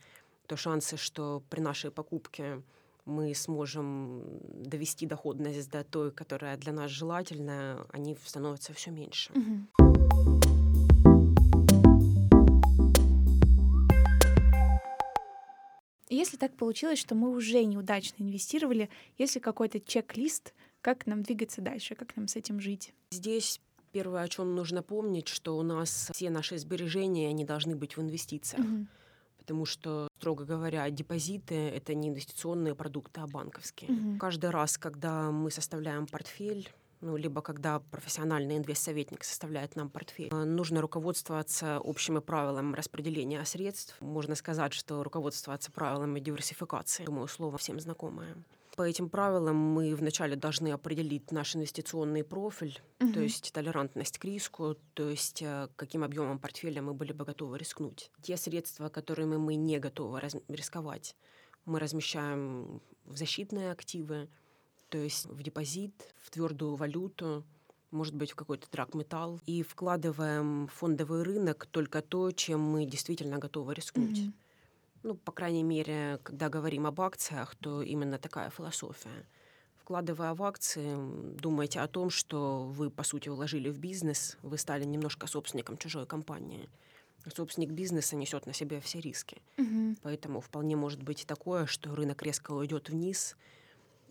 то 0.47 0.57
шансы, 0.57 0.97
что 0.97 1.43
при 1.51 1.61
нашей 1.61 1.91
покупке 1.91 2.63
мы 3.09 3.35
сможем 3.35 4.23
довести 4.53 5.07
доходность 5.07 5.71
до 5.71 5.83
той, 5.83 6.13
которая 6.13 6.57
для 6.57 6.73
нас 6.73 6.91
желательная, 6.91 7.87
они 7.91 8.17
становятся 8.25 8.75
все 8.75 8.91
меньше. 8.91 9.33
Мгм. 9.35 9.69
Если 16.11 16.37
так 16.37 16.57
получилось, 16.57 16.99
что 16.99 17.15
мы 17.15 17.31
уже 17.31 17.65
неудачно 17.65 18.23
инвестировали, 18.23 18.89
есть 19.19 19.35
ли 19.35 19.41
какой-то 19.41 19.79
чек-лист, 19.79 20.55
как 20.81 21.07
нам 21.07 21.23
двигаться 21.23 21.61
дальше, 21.61 21.95
как 21.95 22.17
нам 22.17 22.29
с 22.29 22.37
этим 22.37 22.61
жить? 22.61 22.95
Здесь 23.11 23.61
первое, 23.93 24.23
о 24.23 24.29
чем 24.29 24.55
нужно 24.55 24.83
помнить, 24.83 25.29
что 25.29 25.57
у 25.57 25.63
нас 25.63 26.11
все 26.13 26.31
наши 26.31 26.59
сбережения, 26.59 27.29
они 27.29 27.45
должны 27.45 27.77
быть 27.77 27.97
в 27.97 28.03
инвестициях. 28.03 28.65
Мгм. 28.65 28.89
Потому 29.49 29.65
что, 29.65 30.09
строго 30.19 30.45
говоря, 30.45 30.91
депозиты— 30.91 31.55
это 31.55 31.95
не 31.95 32.11
инвестиционные 32.11 32.75
продукты, 32.75 33.23
а 33.23 33.27
банковские. 33.27 33.91
Мгм. 33.91 34.19
Каждый 34.19 34.51
раз, 34.51 34.77
когда 34.77 35.31
мы 35.31 35.51
составляем 35.51 36.07
портфель, 36.07 36.69
ну, 37.01 37.17
либо 37.17 37.41
когда 37.41 37.81
профессиональный 37.81 38.59
инвестсоветник 38.59 39.25
составляет 39.25 39.75
нам 39.75 39.89
портфель, 39.89 40.29
э, 40.31 40.45
нужно 40.45 40.83
руководствоваться 40.83 41.81
общими 41.81 42.19
правилами 42.19 42.77
распределения 42.77 43.43
средств. 43.47 43.97
Можно 44.03 44.35
сказать, 44.35 44.75
что 44.75 45.03
руководствоваться 45.03 45.73
правилами 45.73 46.21
диверсификации. 46.21 47.07
Думаю, 47.07 47.27
слово 47.27 47.57
всем 47.57 47.81
знакомое. 47.81 48.37
По 48.79 48.83
этим 48.83 49.09
правилам 49.09 49.57
мы 49.57 49.93
вначале 49.97 50.37
должны 50.37 50.69
определить 50.71 51.33
наш 51.33 51.57
инвестиционный 51.57 52.23
профиль, 52.23 52.81
то 52.99 53.07
Мгм. 53.07 53.23
есть 53.23 53.53
толерантность 53.53 54.19
к 54.19 54.25
риску, 54.25 54.77
то 54.95 55.09
есть 55.11 55.43
э, 55.43 55.67
каким 55.75 56.05
объемом 56.05 56.39
портфеля 56.39 56.81
мы 56.81 56.95
были 56.95 57.13
бы 57.13 57.25
готовы 57.25 57.59
рискнуть. 57.59 58.13
Те 58.23 58.37
средства, 58.37 58.89
которыми 58.89 59.37
мы 59.37 59.57
не 59.57 59.81
готовы 59.81 60.21
раз- 60.21 60.37
рисковать, 60.47 61.17
мы 61.65 61.81
размещаем 61.81 62.81
в 63.05 63.17
защитные 63.17 63.73
активы, 63.73 64.29
то 64.91 64.99
есть 64.99 65.27
в 65.27 65.43
депозит, 65.43 66.15
в 66.17 66.31
твердую 66.31 66.77
валюту, 66.77 67.43
может 67.91 68.15
быть, 68.15 68.31
в 68.31 68.37
какой-то 68.37 68.71
драгметалл, 68.71 69.41
и 69.45 69.65
вкладываем 69.65 70.69
в 70.69 70.73
фондовый 70.73 71.25
рынок 71.25 71.67
только 71.67 72.01
то, 72.01 72.31
чем 72.31 72.61
мы 72.61 72.85
действительно 72.87 73.39
готовы 73.39 73.75
рискнуть. 73.75 74.21
Мгм. 74.21 74.35
Ну, 75.03 75.15
по 75.15 75.33
крайней 75.33 75.63
мере, 75.63 76.19
когда 76.23 76.49
говорим 76.49 76.87
об 76.87 77.01
акциях, 77.01 77.55
то 77.57 77.83
именно 77.83 78.19
такая 78.19 78.51
философия. 78.51 79.27
Вкладывая 79.77 80.35
в 80.35 80.43
акции, 80.43 80.97
думайте 81.41 81.81
о 81.81 81.89
том, 81.89 82.11
что 82.11 82.65
вы, 82.65 82.91
по 82.91 83.03
сути, 83.05 83.29
вложили 83.29 83.71
в 83.71 83.79
бизнес, 83.79 84.37
вы 84.43 84.59
стали 84.59 84.85
немножко 84.85 85.27
собственником 85.27 85.79
чужой 85.79 86.07
компании. 86.07 86.69
Собственник 87.35 87.71
бизнеса 87.71 88.17
несет 88.17 88.47
на 88.47 88.53
себе 88.53 88.81
все 88.81 89.01
риски. 89.01 89.41
Мгм. 89.57 89.97
Поэтому 90.03 90.41
вполне 90.41 90.77
может 90.77 91.03
быть 91.03 91.27
такое, 91.27 91.67
что 91.67 91.95
рынок 91.95 92.23
резко 92.23 92.53
уйдет 92.53 92.91
вниз, 92.91 93.37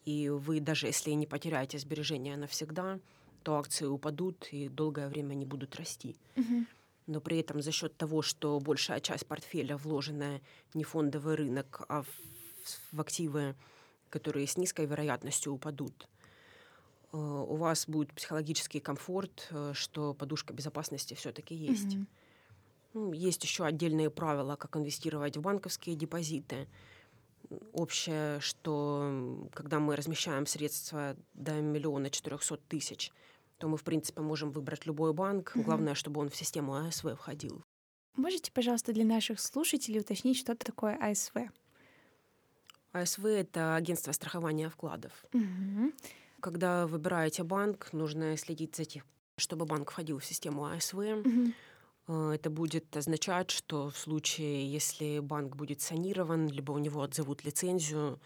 и 0.05 0.29
вы, 0.29 0.59
даже 0.59 0.87
если 0.87 1.11
не 1.11 1.27
потеряете 1.27 1.77
сбережения 1.79 2.37
навсегда, 2.37 2.99
то 3.43 3.55
акции 3.55 3.85
упадут 3.85 4.47
и 4.51 4.69
долгое 4.69 5.09
время 5.09 5.33
не 5.33 5.45
будут 5.45 5.75
расти 5.75 6.15
Мгм. 6.35 6.67
Но 7.07 7.21
при 7.21 7.39
этом 7.39 7.61
за 7.61 7.71
счет 7.71 7.97
того, 7.97 8.21
что 8.21 8.59
большая 8.59 8.99
часть 8.99 9.25
портфеля 9.25 9.77
вложена 9.77 10.41
не 10.73 10.83
в 10.83 10.89
фондовый 10.89 11.35
рынок, 11.35 11.81
а 11.87 12.03
в, 12.03 12.07
в 12.91 13.01
активы, 13.01 13.55
которые 14.09 14.45
с 14.45 14.57
низкой 14.57 14.85
вероятностью 14.85 15.53
упадут, 15.53 16.07
э, 17.13 17.17
у 17.17 17.55
вас 17.55 17.87
будет 17.87 18.13
психологический 18.13 18.81
комфорт, 18.81 19.47
э, 19.51 19.71
что 19.73 20.13
подушка 20.13 20.53
безопасности 20.53 21.13
все-таки 21.13 21.55
есть. 21.55 21.95
Мгм. 21.95 22.07
Ну, 22.93 23.13
есть 23.13 23.43
еще 23.43 23.65
отдельные 23.65 24.09
правила, 24.09 24.55
как 24.55 24.75
инвестировать 24.75 25.37
в 25.37 25.41
банковские 25.41 25.95
депозиты. 25.95 26.67
Общее, 27.71 28.41
что 28.41 29.47
когда 29.53 29.79
мы 29.79 29.95
размещаем 29.95 30.45
средства 30.45 31.15
до 31.33 31.53
миллиона 31.61 32.09
четырехсот 32.09 32.61
тысяч, 32.67 33.11
то 33.57 33.67
мы, 33.67 33.77
в 33.77 33.83
принципе, 33.83 34.21
можем 34.21 34.51
выбрать 34.51 34.85
любой 34.85 35.13
банк. 35.13 35.55
Мгм. 35.55 35.63
Главное, 35.65 35.95
чтобы 35.95 36.21
он 36.21 36.29
в 36.29 36.35
систему 36.35 36.75
АСВ 36.75 37.15
входил. 37.15 37.63
Можете, 38.15 38.51
пожалуйста, 38.51 38.93
для 38.93 39.05
наших 39.05 39.39
слушателей 39.39 39.99
уточнить, 39.99 40.37
что 40.37 40.55
такое 40.55 40.95
АСВ? 40.95 41.35
АСВ— 42.91 43.25
это 43.25 43.75
агентство 43.75 44.11
страхования 44.11 44.69
вкладов. 44.69 45.25
Мгм. 45.33 45.93
Когда 46.39 46.87
выбираете 46.87 47.43
банк, 47.43 47.89
нужно 47.93 48.37
следить 48.37 48.75
за 48.75 48.85
тем, 48.85 49.03
чтобы 49.37 49.65
банк 49.65 49.91
входил 49.91 50.19
в 50.19 50.25
систему 50.25 50.65
АСВ. 50.65 50.97
Э, 52.07 52.31
Это 52.33 52.49
будет 52.49 52.95
означать, 52.95 53.51
что 53.51 53.89
в 53.89 53.97
случае, 53.97 54.71
если 54.71 55.19
банк 55.19 55.55
будет 55.55 55.81
санирован, 55.81 56.47
либо 56.47 56.71
у 56.71 56.77
него 56.77 57.01
отзовут 57.01 57.43
лицензию, 57.43 58.19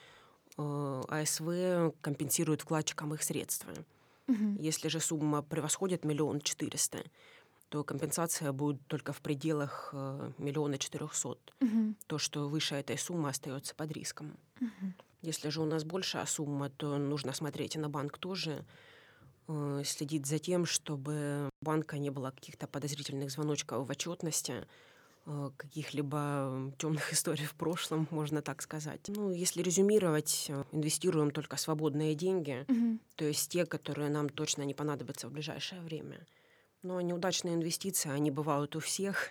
э, 0.58 1.02
АСВ 1.08 1.94
компенсирует 2.02 2.62
вкладчикам 2.62 3.14
их 3.14 3.24
средства. 3.24 3.74
Мгм. 4.32 4.56
Если 4.56 4.88
же 4.88 5.00
сумма 5.00 5.42
превосходит 5.42 6.06
миллион 6.06 6.40
четыреста, 6.40 7.04
то 7.70 7.84
компенсация 7.84 8.52
будет 8.52 8.86
только 8.88 9.14
в 9.14 9.22
пределах 9.22 9.90
э, 9.94 10.32
миллиона 10.38 10.78
четырехсот. 10.78 11.54
Мгм. 11.60 11.96
То, 12.08 12.18
что 12.18 12.48
выше 12.48 12.76
этой 12.76 12.98
суммы, 12.98 13.30
остается 13.30 13.76
под 13.76 13.92
риском. 13.92 14.38
Мгм. 14.60 14.94
Если 15.22 15.50
же 15.50 15.62
у 15.62 15.66
нас 15.66 15.84
большая 15.84 16.26
сумма, 16.26 16.70
то 16.70 16.98
нужно 16.98 17.34
смотреть 17.34 17.76
и 17.76 17.80
на 17.80 17.90
банк 17.90 18.18
тоже, 18.18 18.66
э, 19.48 19.84
следить 19.86 20.26
за 20.26 20.40
тем, 20.40 20.66
чтобы 20.66 21.50
у 21.62 21.66
банка 21.66 21.98
не 21.98 22.10
было 22.10 22.32
каких-то 22.32 22.68
подозрительных 22.68 23.32
звоночков 23.32 23.88
в 23.88 23.92
отчетности, 23.92 24.66
каких-либо 25.58 26.74
темных 26.78 27.14
историй 27.14 27.46
в 27.46 27.54
прошлом, 27.54 28.08
можно 28.12 28.42
так 28.42 28.62
сказать. 28.62 29.02
Ну, 29.08 29.32
если 29.32 29.62
резюмировать, 29.62 30.48
э, 30.50 30.64
инвестируем 30.72 31.32
только 31.32 31.58
свободные 31.58 32.16
деньги, 32.16 32.66
Мгм. 32.68 33.00
то 33.16 33.26
есть 33.26 33.52
те, 33.52 33.66
которые 33.66 34.10
нам 34.10 34.30
точно 34.30 34.64
не 34.64 34.74
понадобятся 34.74 35.28
в 35.28 35.32
ближайшее 35.32 35.82
время. 35.82 36.26
Но 36.84 37.00
неудачные 37.02 37.54
инвестиции, 37.54 38.10
они 38.10 38.32
бывают 38.32 38.76
у 38.76 38.80
всех. 38.80 39.30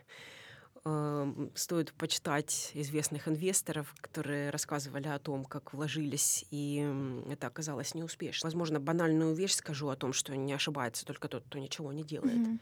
Эм, 0.85 1.50
Стоит 1.55 1.92
почитать 1.92 2.70
известных 2.74 3.29
инвесторов, 3.29 3.94
которые 4.00 4.50
рассказывали 4.50 5.09
о 5.09 5.18
том, 5.18 5.44
как 5.44 5.74
вложились, 5.74 6.46
и 6.50 6.88
это 7.29 7.48
оказалось 7.48 7.94
неуспешно. 7.94 8.46
Возможно, 8.46 8.81
банальную 8.81 9.35
вещь 9.35 9.55
скажу 9.55 9.88
о 9.88 9.96
том, 9.96 10.12
что 10.14 10.35
не 10.37 10.53
ошибается 10.55 11.05
только 11.05 11.29
тот, 11.29 11.44
кто 11.44 11.59
ничего 11.59 11.92
не 11.92 12.03
делает. 12.03 12.38
Мгм. 12.38 12.61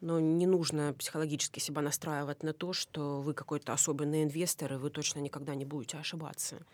Но 0.00 0.18
не 0.18 0.46
нужно 0.46 0.94
психологически 0.94 1.60
себя 1.60 1.82
настраивать 1.82 2.42
на 2.42 2.52
то, 2.52 2.72
что 2.72 3.20
вы 3.20 3.34
какой-то 3.34 3.72
особенный 3.72 4.22
инвестор, 4.22 4.72
и 4.72 4.76
вы 4.76 4.90
точно 4.90 5.20
никогда 5.20 5.54
не 5.54 5.66
будете 5.66 5.98
ошибаться. 5.98 6.64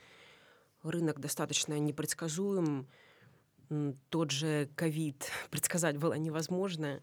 Рынок 0.82 1.18
достаточно 1.18 1.78
непредсказуем. 1.78 2.86
Тот 4.10 4.30
же 4.30 4.68
ковид 4.76 5.30
предсказать 5.50 5.96
было 5.96 6.14
невозможно. 6.14 7.02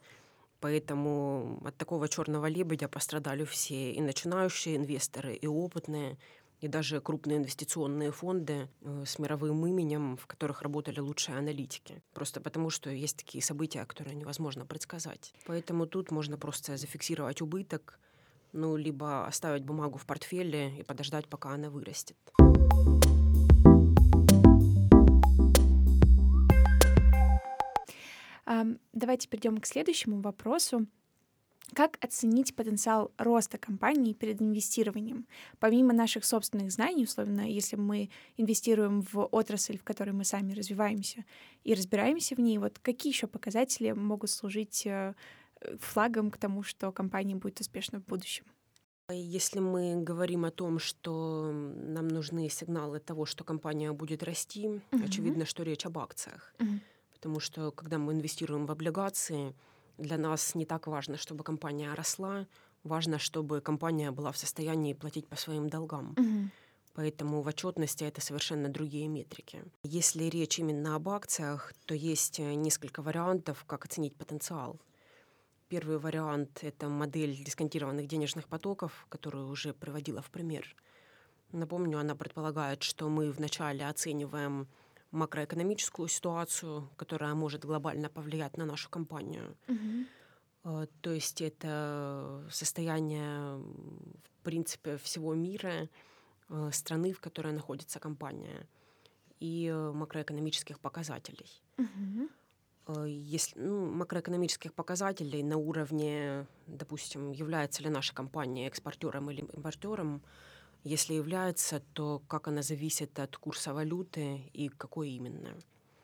Поэтому 0.62 1.60
от 1.66 1.76
такого 1.76 2.08
черного 2.08 2.46
лебедя 2.46 2.88
пострадали 2.88 3.44
все 3.44 3.92
и 3.92 4.00
начинающие 4.00 4.78
инвесторы, 4.78 5.36
и 5.36 5.46
опытные, 5.46 6.18
и 6.64 6.70
даже 6.70 7.02
крупные 7.02 7.40
инвестиционные 7.40 8.14
фонды 8.14 8.70
э, 8.80 9.04
с 9.06 9.20
мировым 9.20 9.68
именем, 9.68 10.16
в 10.16 10.26
которых 10.28 10.62
работали 10.62 11.02
лучшие 11.02 11.38
аналитики. 11.38 12.02
Просто 12.14 12.40
потому, 12.40 12.70
что 12.70 12.90
есть 12.90 13.18
такие 13.18 13.44
события, 13.44 13.84
которые 13.86 14.16
невозможно 14.16 14.66
предсказать. 14.66 15.34
Поэтому 15.46 15.88
тут 15.88 16.10
можно 16.10 16.38
просто 16.38 16.78
зафиксировать 16.78 17.42
убыток, 17.42 18.00
ну, 18.54 18.78
либо 18.78 19.28
оставить 19.28 19.66
бумагу 19.66 19.98
в 19.98 20.06
портфеле 20.06 20.80
и 20.80 20.84
подождать, 20.84 21.28
пока 21.28 21.50
она 21.50 21.70
вырастет. 21.70 22.16
Давайте 28.94 29.28
перейдем 29.28 29.58
к 29.58 29.66
следующему 29.66 30.22
вопросу. 30.22 30.88
Как 31.72 31.98
оценить 32.04 32.56
потенциал 32.56 33.12
роста 33.18 33.58
компании 33.58 34.14
перед 34.14 34.42
инвестированием? 34.42 35.26
Помимо 35.60 35.94
наших 35.94 36.26
собственных 36.26 36.72
знаний, 36.72 37.06
условно, 37.06 37.42
если 37.50 37.78
мы 37.78 38.10
инвестируем 38.38 39.02
в 39.02 39.26
отрасль, 39.32 39.78
в 39.78 39.84
которой 39.84 40.12
мы 40.12 40.26
сами 40.26 40.54
развиваемся 40.54 41.24
и 41.64 41.74
разбираемся 41.74 42.36
в 42.36 42.40
ней, 42.40 42.58
вот 42.58 42.80
какие 42.80 43.12
еще 43.14 43.28
показатели 43.28 43.92
могут 43.92 44.30
служить 44.30 44.86
э, 44.86 45.16
флагом 45.80 46.32
к 46.32 46.38
тому, 46.38 46.64
что 46.64 46.92
компания 46.92 47.36
будет 47.36 47.62
успешна 47.62 48.00
в 48.02 48.06
будущем? 48.06 48.46
Если 49.10 49.60
мы 49.60 49.96
говорим 50.02 50.46
о 50.46 50.52
том, 50.52 50.80
что 50.80 51.52
нам 51.52 52.08
нужны 52.08 52.50
сигналы 52.50 53.00
того, 53.00 53.26
что 53.26 53.44
компания 53.44 53.92
будет 53.92 54.24
расти, 54.24 54.68
Мгм. 54.92 55.04
очевидно, 55.06 55.46
что 55.46 55.64
речь 55.64 55.86
об 55.86 55.98
акциях. 55.98 56.54
Мгм. 56.60 56.82
Потому 57.14 57.40
что 57.40 57.72
когда 57.72 57.98
мы 57.98 58.14
инвестируем 58.14 58.66
в 58.66 58.72
облигации, 58.72 59.56
для 59.98 60.18
нас 60.18 60.56
не 60.56 60.66
так 60.66 60.88
важно, 60.88 61.18
чтобы 61.18 61.44
компания 61.44 61.94
росла, 61.94 62.48
важно, 62.84 63.20
чтобы 63.20 63.62
компания 63.62 64.12
была 64.12 64.32
в 64.32 64.38
состоянии 64.38 64.94
платить 64.94 65.28
по 65.28 65.36
своим 65.36 65.70
долгам. 65.70 66.14
Мгм. 66.18 66.52
Поэтому 66.96 67.42
в 67.42 67.48
отчетности 67.48 68.04
это 68.04 68.22
совершенно 68.22 68.70
другие 68.70 69.08
метрики. 69.08 69.64
Если 69.84 70.26
речь 70.26 70.60
именно 70.60 70.96
об 70.96 71.10
акциях, 71.10 71.74
то 71.86 71.96
есть 71.96 72.40
э, 72.40 72.54
несколько 72.54 73.02
вариантов, 73.02 73.64
как 73.66 73.86
оценить 73.86 74.16
потенциал. 74.16 74.80
Первый 75.70 75.98
вариант— 75.98 76.60
это 76.62 76.90
модель 76.90 77.44
дисконтированных 77.44 78.08
денежных 78.08 78.48
потоков, 78.48 79.08
которую 79.10 79.48
уже 79.48 79.74
приводила 79.74 80.22
в 80.22 80.30
пример. 80.30 80.76
Напомню, 81.52 81.98
она 81.98 82.16
предполагает, 82.16 82.84
что 82.84 83.10
мы 83.10 83.32
вначале 83.32 83.88
оцениваем 83.88 84.68
макроэкономическую 85.14 86.08
ситуацию, 86.08 86.90
которая 86.98 87.34
может 87.36 87.66
глобально 87.66 88.10
повлиять 88.10 88.58
на 88.58 88.66
нашу 88.66 88.90
компанию. 88.90 89.56
Э, 90.66 90.88
То 91.02 91.12
есть 91.12 91.42
это 91.42 92.44
состояние, 92.52 93.58
в 93.58 94.44
принципе, 94.44 94.98
всего 94.98 95.34
мира, 95.36 95.88
э, 96.50 96.70
страны, 96.72 97.14
в 97.14 97.20
которой 97.20 97.54
находится 97.54 98.00
компания, 98.00 98.68
и 99.40 99.68
э, 99.68 99.92
макроэкономических 99.92 100.80
показателей. 100.80 101.62
Э, 102.88 103.06
Если, 103.08 103.60
ну, 103.60 103.86
макроэкономических 103.86 104.74
показателей 104.74 105.44
на 105.44 105.58
уровне, 105.58 106.46
допустим, 106.68 107.32
является 107.32 107.84
ли 107.84 107.90
наша 107.90 108.14
компания 108.14 108.68
экспортером 108.68 109.30
или 109.32 109.42
импортером, 109.42 110.22
если 110.84 111.14
является, 111.14 111.80
то 111.94 112.20
как 112.28 112.48
она 112.48 112.62
зависит 112.62 113.20
от 113.20 113.38
курса 113.38 113.74
валюты 113.74 114.50
и 114.54 114.70
какой 114.70 115.12
именно. 115.12 115.56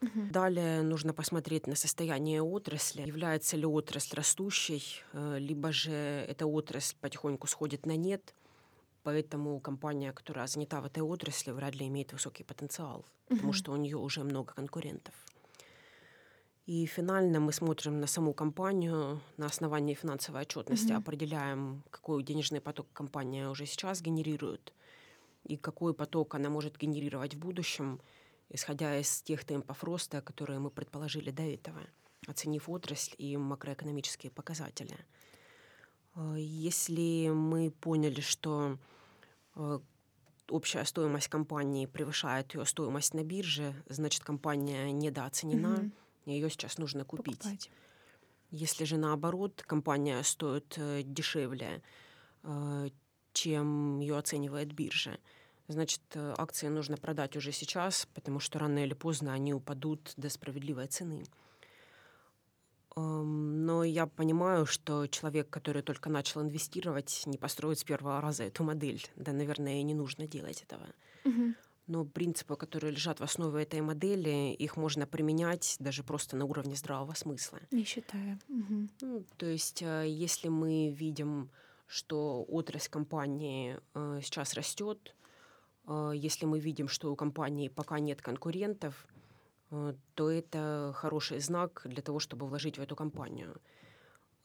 Мгм. 0.01 0.29
Далее 0.31 0.81
нужно 0.81 1.13
посмотреть 1.13 1.67
на 1.67 1.75
состояние 1.75 2.41
отрасли, 2.41 3.01
является 3.01 3.57
ли 3.57 3.65
отрасль 3.65 4.15
растущей, 4.15 4.83
э, 5.13 5.37
либо 5.39 5.71
же 5.71 5.91
эта 5.91 6.45
отрасль 6.47 6.95
потихоньку 7.01 7.47
сходит 7.47 7.85
на 7.85 7.97
нет, 7.97 8.33
поэтому 9.03 9.59
компания, 9.59 10.13
которая 10.13 10.47
занята 10.47 10.81
в 10.81 10.85
этой 10.85 11.03
отрасли, 11.03 11.51
вряд 11.51 11.75
ли 11.75 11.87
имеет 11.87 12.13
высокий 12.13 12.43
потенциал, 12.43 13.05
потому 13.27 13.49
Мгм. 13.49 13.53
что 13.53 13.71
у 13.73 13.75
нее 13.77 13.97
уже 13.97 14.23
много 14.23 14.53
конкурентов. 14.53 15.13
И 16.69 16.85
финально 16.85 17.39
мы 17.39 17.51
смотрим 17.51 17.99
на 17.99 18.05
саму 18.05 18.31
компанию, 18.31 19.19
на 19.37 19.47
основании 19.47 19.95
финансовой 19.95 20.41
отчетности 20.41 20.91
Мгм. 20.91 21.01
определяем, 21.01 21.83
какой 21.89 22.21
денежный 22.23 22.61
поток 22.61 22.85
компания 22.93 23.49
уже 23.49 23.65
сейчас 23.65 24.03
генерирует 24.03 24.71
и 25.49 25.57
какой 25.57 25.95
поток 25.95 26.35
она 26.35 26.49
может 26.49 26.77
генерировать 26.77 27.33
в 27.33 27.39
будущем, 27.39 27.99
исходя 28.49 28.99
из 28.99 29.23
тех 29.23 29.45
темпов 29.45 29.83
роста, 29.83 30.21
которые 30.21 30.59
мы 30.59 30.69
предположили 30.69 31.31
до 31.31 31.41
этого, 31.41 31.79
оценив 32.27 32.69
отрасль 32.69 33.15
и 33.17 33.35
макроэкономические 33.37 34.31
показатели. 34.31 34.95
Э, 36.15 36.35
Если 36.37 37.31
мы 37.33 37.71
поняли, 37.71 38.21
что 38.21 38.77
э, 39.55 39.79
общая 40.49 40.85
стоимость 40.85 41.29
компании 41.29 41.87
превышает 41.87 42.53
ее 42.53 42.65
стоимость 42.65 43.15
на 43.15 43.23
бирже, 43.23 43.73
значит 43.87 44.23
компания 44.23 44.91
недооценена, 44.91 45.89
Мгм. 46.25 46.35
ее 46.35 46.49
сейчас 46.49 46.77
нужно 46.77 47.05
купить. 47.05 47.39
Покупать. 47.39 47.71
Если 48.51 48.83
же 48.83 48.97
наоборот 48.97 49.63
компания 49.65 50.23
стоит 50.23 50.73
э, 50.77 51.03
дешевле, 51.03 51.81
э, 52.43 52.89
чем 53.33 53.99
ее 53.99 54.17
оценивает 54.17 54.73
биржа, 54.73 55.19
значит 55.67 56.01
э, 56.15 56.33
акции 56.37 56.67
нужно 56.67 56.97
продать 56.97 57.35
уже 57.37 57.51
сейчас, 57.51 58.07
потому 58.13 58.39
что 58.39 58.57
рано 58.59 58.83
или 58.83 58.93
поздно 58.93 59.33
они 59.33 59.53
упадут 59.53 60.13
до 60.17 60.29
справедливой 60.29 60.87
цены. 60.87 61.23
Эм, 62.95 63.65
Но 63.65 63.83
я 63.83 64.07
понимаю, 64.07 64.65
что 64.65 65.07
человек, 65.07 65.49
который 65.49 65.81
только 65.83 66.09
начал 66.09 66.41
инвестировать, 66.41 67.23
не 67.25 67.37
построит 67.37 67.79
с 67.79 67.83
первого 67.83 68.19
раза 68.19 68.43
эту 68.43 68.63
модель. 68.63 69.05
Да, 69.15 69.31
наверное, 69.31 69.79
и 69.79 69.83
не 69.83 69.93
нужно 69.93 70.27
делать 70.27 70.63
этого. 70.63 70.87
Мгм. 71.23 71.55
Но 71.89 72.05
принципы, 72.05 72.55
которые 72.55 72.91
лежат 72.91 73.19
в 73.19 73.23
основе 73.23 73.63
этой 73.63 73.81
модели, 73.81 74.53
их 74.53 74.77
можно 74.77 75.07
применять 75.07 75.75
даже 75.79 76.03
просто 76.03 76.37
на 76.37 76.45
уровне 76.45 76.75
здравого 76.75 77.15
смысла. 77.15 77.59
Не 77.71 77.83
считая. 77.83 78.37
Мгм. 78.47 78.89
Ну, 79.01 79.25
то 79.37 79.47
есть, 79.47 79.81
э, 79.81 80.05
если 80.07 80.49
мы 80.49 80.91
видим, 80.91 81.49
что 81.87 82.45
отрасль 82.47 82.91
компании 82.91 83.79
э, 83.95 84.19
сейчас 84.21 84.53
растет, 84.53 85.15
э, 85.87 86.11
если 86.13 86.45
мы 86.45 86.59
видим, 86.59 86.87
что 86.87 87.11
у 87.11 87.15
компании 87.15 87.69
пока 87.69 87.99
нет 87.99 88.21
конкурентов, 88.21 89.07
то 90.15 90.31
это 90.31 90.93
хороший 90.95 91.39
знак 91.39 91.81
для 91.85 92.01
того, 92.01 92.19
чтобы 92.19 92.47
вложить 92.47 92.79
в 92.79 92.81
эту 92.81 92.95
компанию. 92.95 93.61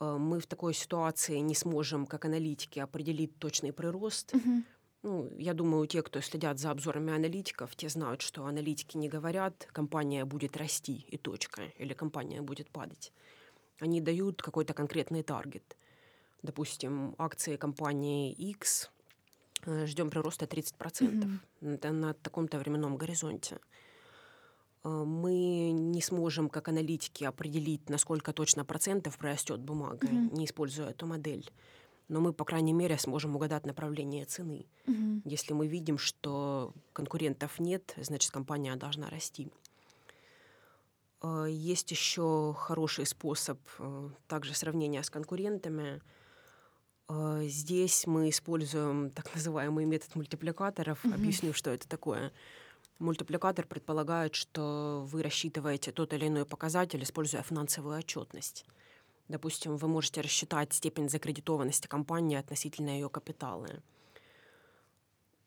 Мы 0.00 0.38
в 0.38 0.46
такой 0.46 0.74
ситуации 0.74 1.38
не 1.38 1.54
сможем, 1.54 2.06
как 2.06 2.26
аналитики, 2.26 2.78
определить 2.78 3.38
точный 3.38 3.72
прирост, 3.72 4.34
Мгм. 4.34 4.64
Ну, 5.04 5.30
я 5.36 5.52
думаю, 5.52 5.86
те, 5.86 6.02
кто 6.02 6.22
следят 6.22 6.58
за 6.58 6.70
обзорами 6.70 7.12
аналитиков, 7.12 7.76
те 7.76 7.90
знают, 7.90 8.22
что 8.22 8.46
аналитики 8.46 8.96
не 8.96 9.10
говорят, 9.10 9.68
компания 9.70 10.24
будет 10.24 10.56
расти 10.56 11.04
и 11.12 11.18
точка, 11.18 11.64
или 11.78 11.92
компания 11.92 12.40
будет 12.40 12.70
падать. 12.70 13.12
Они 13.80 14.00
дают 14.00 14.40
какой-то 14.40 14.72
конкретный 14.72 15.22
таргет. 15.22 15.76
Допустим, 16.42 17.14
акции 17.18 17.56
компании 17.56 18.32
X 18.32 18.90
э, 19.66 19.84
ждем 19.84 20.08
прироста 20.08 20.46
30% 20.46 20.72
mm-hmm. 20.80 21.74
Это 21.74 21.92
на 21.92 22.14
таком-то 22.14 22.58
временном 22.58 22.96
горизонте. 22.96 23.58
Э, 24.84 24.88
мы 24.88 25.70
не 25.72 26.00
сможем, 26.00 26.48
как 26.48 26.68
аналитики, 26.68 27.24
определить, 27.24 27.90
насколько 27.90 28.32
точно 28.32 28.64
процентов 28.64 29.18
прорастет 29.18 29.60
бумага, 29.60 30.06
mm-hmm. 30.06 30.34
не 30.34 30.46
используя 30.46 30.88
эту 30.88 31.06
модель. 31.06 31.50
Но 32.08 32.20
мы, 32.20 32.32
по 32.32 32.44
крайней 32.44 32.72
мере, 32.72 32.98
сможем 32.98 33.34
угадать 33.34 33.64
направление 33.64 34.24
цены. 34.26 34.66
Mm-hmm. 34.86 35.22
Если 35.24 35.54
мы 35.54 35.66
видим, 35.66 35.96
что 35.96 36.72
конкурентов 36.92 37.58
нет, 37.58 37.94
значит, 37.96 38.30
компания 38.30 38.76
должна 38.76 39.08
расти. 39.08 39.50
Э, 41.22 41.46
есть 41.48 41.90
еще 41.90 42.54
хороший 42.58 43.06
способ 43.06 43.58
э, 43.78 44.10
также 44.28 44.54
сравнения 44.54 45.02
с 45.02 45.10
конкурентами. 45.10 46.02
Здесь 47.42 48.06
мы 48.06 48.30
используем 48.30 49.10
так 49.10 49.34
называемый 49.34 49.84
метод 49.84 50.14
мультипликаторов. 50.14 51.04
Mm-hmm. 51.04 51.14
Объясню, 51.14 51.52
что 51.52 51.70
это 51.70 51.86
такое. 51.86 52.32
Мультипликатор 52.98 53.66
предполагает, 53.66 54.34
что 54.34 55.06
вы 55.10 55.22
рассчитываете 55.22 55.92
тот 55.92 56.14
или 56.14 56.28
иной 56.28 56.46
показатель, 56.46 57.02
используя 57.02 57.42
финансовую 57.42 57.98
отчетность. 57.98 58.64
Допустим, 59.28 59.76
вы 59.76 59.88
можете 59.88 60.20
рассчитать 60.20 60.72
степень 60.72 61.08
закредитованности 61.08 61.86
компании 61.86 62.36
относительно 62.36 62.90
ее 62.90 63.08
капитала, 63.08 63.68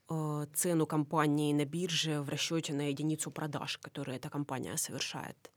э, 0.10 0.46
цену 0.54 0.86
компании 0.86 1.54
на 1.54 1.66
бирже 1.66 2.22
в 2.22 2.30
расчете 2.30 2.74
на 2.74 2.90
единицу 2.90 3.32
продаж, 3.32 3.78
которые 3.78 4.18
эта 4.18 4.30
компания 4.30 4.78
совершает. 4.78 5.52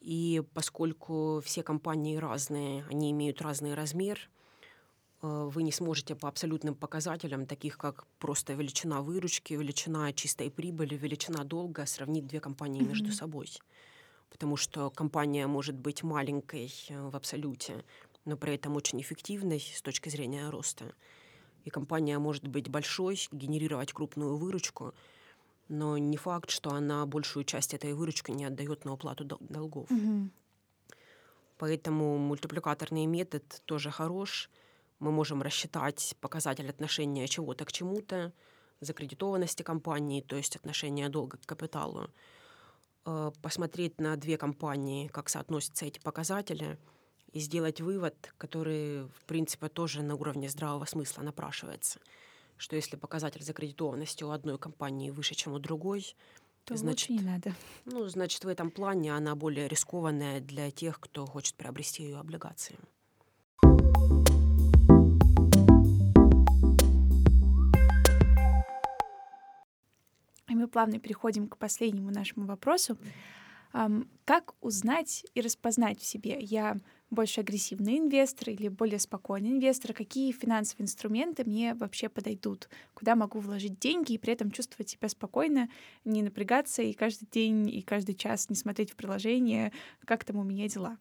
И 0.00 0.42
поскольку 0.54 1.40
все 1.44 1.62
компании 1.62 2.16
разные, 2.16 2.84
они 2.90 3.10
имеют 3.12 3.40
разный 3.40 3.74
размер– 3.74 4.30
Э, 5.22 5.48
вы 5.52 5.62
не 5.62 5.72
сможете 5.72 6.14
по 6.14 6.28
абсолютным 6.28 6.74
показателям, 6.74 7.46
таких 7.46 7.78
как 7.78 8.06
просто 8.18 8.54
величина 8.54 9.00
выручки, 9.00 9.54
величина 9.54 10.12
чистой 10.12 10.50
прибыли, 10.50 10.96
величина 10.96 11.44
долга, 11.44 11.86
сравнить 11.86 12.26
две 12.26 12.40
компании 12.40 12.82
mm-hmm. 12.82 12.88
между 12.88 13.12
собой. 13.12 13.48
Потому 14.32 14.56
что 14.56 14.90
компания 14.90 15.46
может 15.46 15.76
быть 15.76 16.02
маленькой 16.02 16.72
э, 16.88 17.08
в 17.08 17.14
абсолюте, 17.14 17.84
но 18.24 18.36
при 18.36 18.54
этом 18.54 18.76
очень 18.76 19.00
эффективной 19.00 19.60
с 19.60 19.82
точки 19.82 20.08
зрения 20.08 20.48
роста. 20.48 20.94
И 21.64 21.70
компания 21.70 22.18
может 22.18 22.48
быть 22.48 22.68
большой, 22.68 23.20
генерировать 23.30 23.92
крупную 23.92 24.36
выручку, 24.36 24.94
но 25.68 25.98
не 25.98 26.16
факт, 26.16 26.50
что 26.50 26.70
она 26.70 27.06
большую 27.06 27.44
часть 27.44 27.74
этой 27.74 27.92
выручки 27.94 28.30
не 28.30 28.44
отдает 28.44 28.84
на 28.84 28.94
уплату 28.94 29.24
долгов. 29.24 29.88
Mm-hmm. 29.90 30.30
Поэтому 31.58 32.18
мультипликаторный 32.18 33.06
метод 33.06 33.62
тоже 33.66 33.90
хорош– 33.90 34.50
мы 35.02 35.10
можем 35.10 35.42
рассчитать 35.42 36.14
показатель 36.20 36.70
отношения 36.70 37.26
чего-то 37.26 37.64
к 37.64 37.72
чему-то, 37.72 38.32
закредитованности 38.80 39.64
компании, 39.64 40.20
то 40.20 40.36
есть 40.36 40.54
отношение 40.54 41.08
долга 41.08 41.38
к 41.38 41.46
капиталу, 41.46 42.08
посмотреть 43.42 44.00
на 44.00 44.16
две 44.16 44.36
компании, 44.38 45.08
как 45.08 45.28
соотносятся 45.28 45.86
эти 45.86 45.98
показатели, 45.98 46.78
и 47.32 47.40
сделать 47.40 47.80
вывод, 47.80 48.32
который, 48.36 49.04
в 49.04 49.24
принципе, 49.26 49.68
тоже 49.68 50.02
на 50.02 50.14
уровне 50.14 50.48
здравого 50.48 50.84
смысла 50.84 51.22
напрашивается, 51.22 51.98
что 52.56 52.76
если 52.76 52.96
показатель 52.96 53.42
закредитованности 53.42 54.22
у 54.22 54.30
одной 54.30 54.58
компании 54.58 55.10
выше, 55.10 55.34
чем 55.34 55.54
у 55.54 55.58
другой, 55.58 56.14
то 56.64 56.76
значит, 56.76 57.10
лучше 57.10 57.24
не 57.24 57.28
надо. 57.28 57.54
Ну, 57.86 58.06
значит, 58.08 58.44
в 58.44 58.48
этом 58.48 58.70
плане 58.70 59.14
она 59.14 59.34
более 59.34 59.66
рискованная 59.66 60.40
для 60.40 60.70
тех, 60.70 61.00
кто 61.00 61.26
хочет 61.26 61.56
приобрести 61.56 62.04
ее 62.04 62.18
облигации. 62.18 62.78
И 70.52 70.54
мы 70.54 70.68
плавно 70.68 70.98
переходим 70.98 71.48
к 71.48 71.56
последнему 71.56 72.10
нашему 72.10 72.44
вопросу. 72.44 72.98
Как 74.26 74.54
узнать 74.60 75.24
и 75.32 75.40
распознать 75.40 75.98
в 75.98 76.04
себе, 76.04 76.38
я 76.40 76.76
больше 77.08 77.40
агрессивный 77.40 77.98
инвестор 77.98 78.50
или 78.50 78.68
более 78.68 78.98
спокойный 78.98 79.52
инвестор, 79.52 79.94
какие 79.94 80.30
финансовые 80.30 80.84
инструменты 80.84 81.44
мне 81.46 81.72
вообще 81.72 82.10
подойдут, 82.10 82.68
куда 82.92 83.16
могу 83.16 83.38
вложить 83.38 83.78
деньги 83.78 84.12
и 84.12 84.18
при 84.18 84.34
этом 84.34 84.50
чувствовать 84.50 84.90
себя 84.90 85.08
спокойно, 85.08 85.70
не 86.04 86.22
напрягаться 86.22 86.82
и 86.82 86.92
каждый 86.92 87.26
день 87.30 87.70
и 87.70 87.80
каждый 87.80 88.14
час 88.14 88.50
не 88.50 88.56
смотреть 88.56 88.90
в 88.90 88.96
приложение, 88.96 89.72
как 90.04 90.22
там 90.22 90.36
у 90.36 90.42
меня 90.42 90.68
дела. 90.68 90.98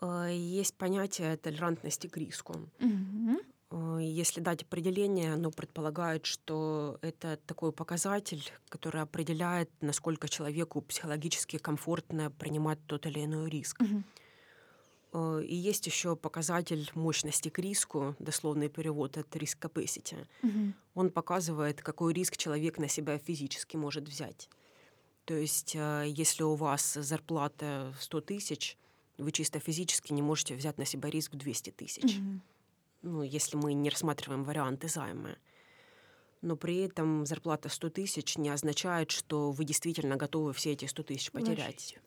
А, 0.00 0.28
есть 0.28 0.76
понятие 0.76 1.36
толерантности 1.36 2.08
к 2.08 2.16
риску. 2.16 2.54
Угу. 2.80 3.38
Э, 3.70 3.98
если 4.00 4.40
дать 4.40 4.62
определение, 4.62 5.34
оно 5.34 5.50
предполагает, 5.50 6.26
что 6.26 6.98
это 7.02 7.38
такой 7.46 7.72
показатель, 7.72 8.50
который 8.68 9.02
определяет, 9.02 9.70
насколько 9.80 10.28
человеку 10.28 10.80
психологически 10.82 11.58
комфортно 11.58 12.30
принимать 12.30 12.78
тот 12.86 13.06
или 13.06 13.24
иной 13.24 13.50
риск. 13.50 13.80
Угу. 13.80 14.02
И 15.40 15.54
есть 15.54 15.86
еще 15.86 16.14
показатель 16.14 16.90
мощности 16.94 17.48
к 17.48 17.58
риску, 17.58 18.14
дословный 18.18 18.68
перевод 18.68 19.16
от 19.16 19.34
риск 19.34 19.64
capacity. 19.64 20.26
Угу. 20.42 20.72
Он 20.94 21.10
показывает, 21.10 21.80
какой 21.80 22.12
риск 22.12 22.36
человек 22.36 22.78
на 22.78 22.88
себя 22.88 23.16
физически 23.18 23.76
может 23.76 24.08
взять. 24.08 24.50
То 25.24 25.34
есть, 25.34 25.74
э, 25.74 26.04
если 26.06 26.42
у 26.42 26.54
вас 26.54 26.94
зарплата 26.94 27.94
100 27.98 28.20
тысяч, 28.20 28.76
вы 29.18 29.32
чисто 29.32 29.58
физически 29.58 30.12
не 30.12 30.22
можете 30.22 30.54
взять 30.54 30.76
на 30.76 30.84
себя 30.84 31.08
риск 31.08 31.32
в 31.32 31.36
200 31.36 31.70
тысяч. 31.70 32.18
Угу 32.18 32.40
ну, 33.06 33.22
если 33.22 33.56
мы 33.56 33.72
не 33.72 33.88
рассматриваем 33.88 34.44
варианты 34.44 34.88
займа. 34.88 35.36
Но 36.42 36.56
при 36.56 36.78
этом 36.78 37.24
зарплата 37.24 37.68
100 37.68 37.90
тысяч 37.90 38.36
не 38.36 38.50
означает, 38.50 39.10
что 39.10 39.50
вы 39.50 39.64
действительно 39.64 40.16
готовы 40.16 40.52
все 40.52 40.72
эти 40.72 40.84
100 40.84 41.02
тысяч 41.04 41.32
потерять. 41.32 41.98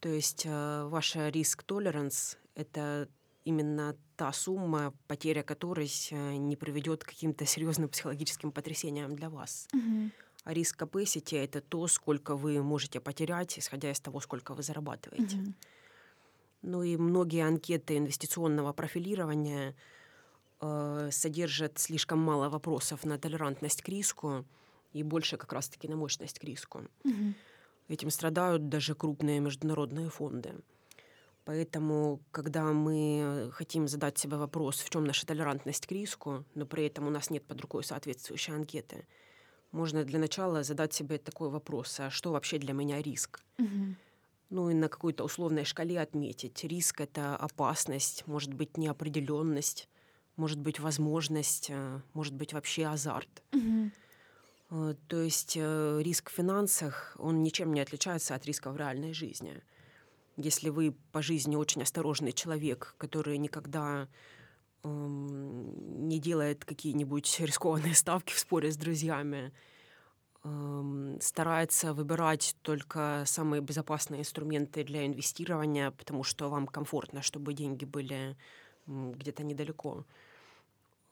То 0.00 0.08
есть 0.08 0.42
э, 0.44 0.84
ваша 0.84 1.28
риск-толеранс— 1.30 2.38
это 2.54 3.08
именно 3.44 3.96
та 4.16 4.32
сумма, 4.32 4.92
потеря 5.06 5.42
которой 5.42 5.90
э, 6.10 6.36
не 6.36 6.56
приведет 6.56 7.02
к 7.02 7.08
каким-то 7.08 7.46
серьезным 7.46 7.88
психологическим 7.88 8.52
потрясениям 8.52 9.16
для 9.16 9.30
вас. 9.30 9.68
Угу. 9.72 10.10
А 10.44 10.54
риск 10.54 10.80
capacity— 10.80 11.36
это 11.44 11.60
то, 11.60 11.86
сколько 11.88 12.36
вы 12.36 12.62
можете 12.62 13.00
потерять, 13.00 13.58
исходя 13.58 13.90
из 13.90 14.00
того, 14.00 14.20
сколько 14.20 14.54
вы 14.54 14.62
зарабатываете. 14.62 15.38
Угу. 15.38 15.54
Ну 16.66 16.82
и 16.82 16.96
многие 16.96 17.46
анкеты 17.46 17.96
инвестиционного 17.96 18.72
профилирования 18.72 19.76
э, 20.60 21.10
содержат 21.12 21.78
слишком 21.78 22.18
мало 22.18 22.48
вопросов 22.48 23.04
на 23.04 23.18
толерантность 23.18 23.82
к 23.82 23.88
риску 23.88 24.44
и 24.92 25.04
больше 25.04 25.36
как 25.36 25.52
раз-таки 25.52 25.86
на 25.86 25.94
мощность 25.94 26.40
к 26.40 26.44
риску. 26.44 26.80
Угу. 27.04 27.34
Этим 27.86 28.10
страдают 28.10 28.68
даже 28.68 28.96
крупные 28.96 29.38
международные 29.38 30.10
фонды. 30.10 30.56
Поэтому, 31.44 32.20
когда 32.32 32.64
мы 32.72 33.48
хотим 33.52 33.86
задать 33.86 34.18
себе 34.18 34.36
вопрос, 34.36 34.80
в 34.80 34.90
чем 34.90 35.04
наша 35.04 35.24
толерантность 35.24 35.86
к 35.86 35.92
риску, 35.92 36.44
но 36.56 36.66
при 36.66 36.86
этом 36.86 37.06
у 37.06 37.10
нас 37.10 37.30
нет 37.30 37.44
под 37.44 37.60
рукой 37.60 37.84
соответствующей 37.84 38.52
анкеты, 38.52 39.06
можно 39.70 40.02
для 40.02 40.18
начала 40.18 40.64
задать 40.64 40.92
себе 40.92 41.18
такой 41.18 41.48
вопрос, 41.48 42.00
а 42.00 42.10
что 42.10 42.32
вообще 42.32 42.58
для 42.58 42.72
меня 42.72 43.00
риск? 43.00 43.40
Угу 43.58 43.94
ну 44.50 44.70
и 44.70 44.74
на 44.74 44.88
какой-то 44.88 45.24
условной 45.24 45.64
шкале 45.64 46.00
отметить. 46.00 46.64
Риск— 46.64 47.00
это 47.02 47.36
опасность, 47.36 48.26
может 48.26 48.54
быть, 48.54 48.76
неопределенность, 48.76 49.88
может 50.36 50.58
быть, 50.58 50.80
возможность, 50.80 51.70
э, 51.70 52.00
может 52.12 52.34
быть, 52.34 52.52
вообще 52.52 52.86
азарт. 52.86 53.42
Угу. 53.52 53.90
То 55.08 55.22
есть 55.22 55.56
э, 55.56 56.00
риск 56.02 56.30
в 56.30 56.34
финансах, 56.34 57.16
он 57.18 57.42
ничем 57.42 57.72
не 57.72 57.80
отличается 57.80 58.34
от 58.34 58.44
риска 58.46 58.72
в 58.72 58.76
реальной 58.76 59.12
жизни. 59.12 59.62
Если 60.36 60.70
вы 60.70 60.94
по 61.12 61.22
жизни 61.22 61.56
очень 61.56 61.82
осторожный 61.82 62.32
человек, 62.32 62.94
который 62.98 63.38
никогда 63.38 64.08
эм, 64.82 66.08
не 66.08 66.18
делает 66.18 66.64
какие-нибудь 66.64 67.40
рискованные 67.40 67.94
ставки 67.94 68.32
в 68.34 68.38
споре 68.38 68.70
с 68.70 68.76
друзьями, 68.76 69.52
старается 71.20 71.92
выбирать 71.94 72.56
только 72.62 73.24
самые 73.26 73.62
безопасные 73.62 74.20
инструменты 74.20 74.84
для 74.84 75.06
инвестирования, 75.06 75.90
потому 75.90 76.22
что 76.22 76.48
вам 76.48 76.66
комфортно, 76.66 77.22
чтобы 77.22 77.54
деньги 77.54 77.84
были 77.84 78.36
где-то 78.86 79.42
недалеко. 79.42 80.04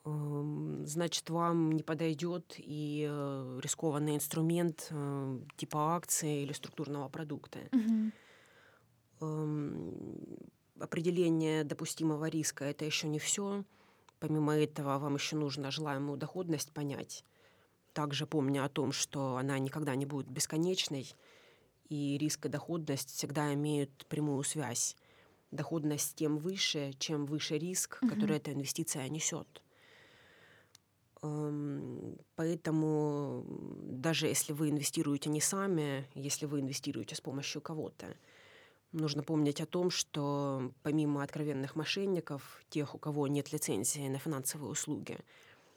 Значит, 0.03 1.29
вам 1.29 1.71
не 1.71 1.81
подойдет 1.81 2.53
и 2.57 3.07
э, 3.09 3.59
рискованный 3.63 4.15
инструмент 4.15 4.87
э, 4.91 5.39
типа 5.57 5.95
акции 5.95 6.43
или 6.43 6.53
структурного 6.53 7.09
продукта. 7.09 7.57
Угу. 9.19 9.71
Определение 10.79 11.63
допустимого 11.63 12.25
риска 12.29 12.65
это 12.65 12.85
еще 12.85 13.07
не 13.07 13.17
все 13.17 13.63
Помимо 14.19 14.55
этого, 14.55 14.97
вам 14.97 15.15
еще 15.15 15.35
нужно 15.35 15.71
желаемую 15.71 16.17
доходность 16.17 16.71
понять. 16.71 17.23
Также 17.95 18.27
помня 18.27 18.65
о 18.65 18.69
том, 18.69 18.91
что 18.91 19.37
она 19.37 19.57
никогда 19.57 19.95
не 19.95 20.05
будет 20.05 20.27
бесконечной, 20.27 21.07
и 21.87 22.17
риск 22.17 22.45
и 22.45 22.49
доходность 22.49 23.09
всегда 23.09 23.53
имеют 23.53 24.05
прямую 24.07 24.43
связь. 24.43 24.97
Доходность 25.51 26.15
тем 26.15 26.37
выше, 26.37 26.91
чем 26.99 27.25
выше 27.25 27.57
риск, 27.57 27.99
mm-hmm. 28.01 28.09
который 28.09 28.35
эта 28.35 28.51
инвестиция 28.51 29.07
несет. 29.07 29.61
Эм, 31.21 32.17
поэтому 32.35 33.45
даже 33.47 34.27
если 34.27 34.51
вы 34.51 34.71
инвестируете 34.71 35.29
не 35.29 35.39
сами, 35.39 36.05
если 36.15 36.47
вы 36.47 36.59
инвестируете 36.59 37.15
с 37.15 37.21
помощью 37.21 37.61
кого-то, 37.61 38.07
нужно 38.91 39.23
помнить 39.23 39.61
о 39.61 39.65
том, 39.65 39.89
что 39.89 40.73
помимо 40.83 41.23
откровенных 41.23 41.77
мошенников, 41.77 42.61
тех, 42.69 42.93
у 42.93 42.97
кого 42.97 43.27
нет 43.27 43.53
лицензии 43.53 44.09
на 44.09 44.17
финансовые 44.17 44.69
услуги, 44.69 45.17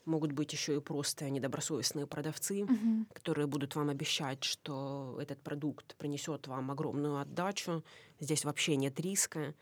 могут 0.09 0.33
быть 0.33 0.53
еще 0.53 0.77
и 0.77 0.81
просто 0.81 1.31
недобросовестные 1.31 2.07
продавцы, 2.07 2.65
Мгм. 2.65 3.07
которые 3.13 3.47
будут 3.47 3.77
вам 3.77 3.91
обещать, 3.91 4.43
что 4.43 5.17
этот 5.21 5.41
продукт 5.43 5.95
принесет 5.97 6.47
вам 6.49 6.71
огромную 6.71 7.19
отдачу, 7.19 7.85
здесь 8.19 8.45
вообще 8.45 8.77
нет 8.77 8.99
риска, 9.01 9.55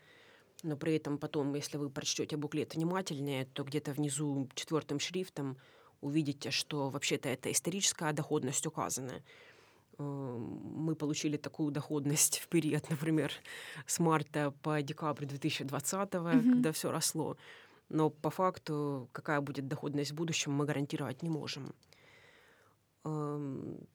но 0.63 0.75
при 0.77 0.95
этом 0.95 1.17
потом, 1.17 1.53
если 1.55 1.77
вы 1.77 1.89
прочтете 1.89 2.37
буклет 2.37 2.75
внимательнее, 2.75 3.45
то 3.45 3.63
где-то 3.63 3.91
внизу 3.91 4.49
четвертым 4.55 4.99
шрифтом 4.99 5.57
увидите, 6.01 6.51
что 6.51 6.89
вообще-то 6.89 7.29
это 7.29 7.51
историческая 7.51 8.13
доходность 8.13 8.65
указана. 8.65 9.21
Э, 9.99 10.03
Мы 10.03 10.95
получили 10.95 11.37
такую 11.37 11.71
доходность 11.71 12.39
в 12.43 12.47
период, 12.47 12.89
например, 12.89 13.31
с 13.85 13.99
марта 13.99 14.53
по 14.61 14.81
декабрь 14.81 15.25
2020, 15.25 16.13
Мгм. 16.13 16.53
когда 16.53 16.71
все 16.71 16.91
росло. 16.91 17.35
Но 17.89 18.09
по 18.09 18.29
факту, 18.29 19.09
какая 19.13 19.41
будет 19.41 19.67
доходность 19.67 20.11
в 20.11 20.15
будущем, 20.15 20.51
мы 20.51 20.65
гарантировать 20.65 21.23
не 21.23 21.29
можем. 21.29 21.73
Эм, 23.05 23.87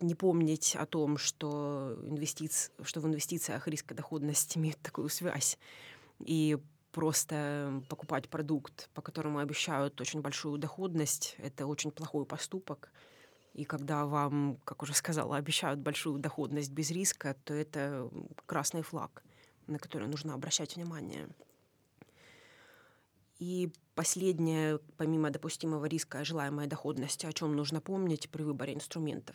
Не 0.00 0.14
помнить 0.16 0.76
о 0.76 0.84
том, 0.86 1.16
что, 1.16 1.96
инвестиц... 2.08 2.72
что 2.82 3.00
в 3.00 3.06
инвестициях 3.06 3.68
риск 3.68 3.92
и 3.92 3.94
доходность 3.94 4.56
имеют 4.56 4.78
такую 4.82 5.08
связь. 5.08 5.58
И 6.18 6.58
просто 6.90 7.82
покупать 7.88 8.28
продукт, 8.28 8.90
по 8.94 9.02
которому 9.02 9.38
обещают 9.38 10.00
очень 10.00 10.20
большую 10.20 10.58
доходность, 10.58 11.36
это 11.38 11.66
очень 11.66 11.90
плохой 11.92 12.24
поступок. 12.26 12.90
И 13.54 13.64
когда 13.64 14.06
вам, 14.06 14.58
как 14.64 14.82
уже 14.82 14.94
сказала, 14.94 15.36
обещают 15.36 15.80
большую 15.80 16.18
доходность 16.18 16.72
без 16.72 16.90
риска, 16.90 17.36
то 17.44 17.54
это 17.54 18.10
красный 18.46 18.82
флаг, 18.82 19.22
на 19.68 19.78
который 19.78 20.08
нужно 20.08 20.34
обращать 20.34 20.76
внимание. 20.76 21.28
И 23.42 23.72
последнее, 23.96 24.78
помимо 24.96 25.30
допустимого 25.30 25.86
риска 25.86 26.20
и 26.20 26.24
желаемой 26.24 26.68
доходности, 26.68 27.26
о 27.26 27.32
чем 27.32 27.56
нужно 27.56 27.80
помнить 27.80 28.30
при 28.30 28.44
выборе 28.44 28.72
инструментов, 28.72 29.34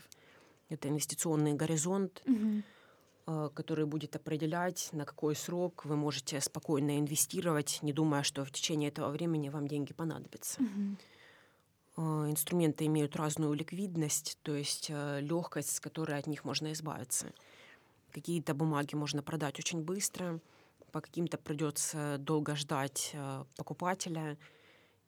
это 0.69 0.87
инвестиционный 0.87 1.51
горизонт, 1.51 2.23
э, 2.25 3.49
который 3.53 3.85
будет 3.85 4.15
определять, 4.15 4.89
на 4.93 5.03
какой 5.03 5.35
срок 5.35 5.83
вы 5.83 5.97
можете 5.97 6.39
спокойно 6.39 6.99
инвестировать, 6.99 7.79
не 7.81 7.91
думая, 7.91 8.23
что 8.23 8.45
в 8.45 8.51
течение 8.51 8.87
этого 8.87 9.09
времени 9.09 9.49
вам 9.49 9.67
деньги 9.67 9.91
понадобятся. 9.91 10.61
Э, 11.97 12.01
Инструменты 12.29 12.85
имеют 12.85 13.17
разную 13.17 13.53
ликвидность, 13.55 14.37
то 14.41 14.55
есть 14.55 14.89
легкость, 14.89 15.75
с 15.75 15.79
которой 15.81 16.17
от 16.17 16.27
них 16.27 16.45
можно 16.45 16.71
избавиться. 16.71 17.33
Какие-то 18.13 18.53
бумаги 18.53 18.95
можно 18.95 19.21
продать 19.21 19.59
очень 19.59 19.81
быстро, 19.81 20.39
по 20.91 21.01
каким-то 21.01 21.37
придется 21.37 22.17
долго 22.19 22.55
ждать 22.55 23.11
э, 23.13 23.43
покупателя. 23.55 24.37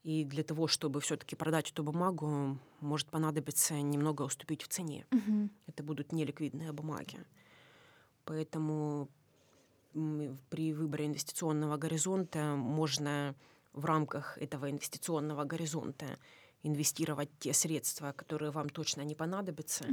И 0.03 0.23
для 0.23 0.43
того, 0.43 0.67
чтобы 0.67 1.01
все-таки 1.01 1.36
продать 1.36 1.71
эту 1.71 1.84
бумагу, 1.84 2.57
может 2.80 3.09
понадобиться 3.09 3.73
немного 3.82 4.23
уступить 4.23 4.63
в 4.63 4.67
цене. 4.67 5.05
Мгм. 5.11 5.51
Это 5.67 5.84
будут 5.84 6.11
неликвидные 6.11 6.71
бумаги. 6.71 7.19
Поэтому 8.23 9.09
при 10.49 10.73
выборе 10.73 11.07
инвестиционного 11.07 11.77
горизонта 11.77 12.55
можно 12.55 13.36
в 13.73 13.86
рамках 13.86 14.38
этого 14.38 14.69
инвестиционного 14.69 15.43
горизонта 15.43 16.05
инвестировать 16.63 17.30
те 17.39 17.53
средства, 17.53 18.11
которые 18.11 18.51
вам 18.51 18.69
точно 18.69 19.01
не 19.01 19.15
понадобятся. 19.15 19.86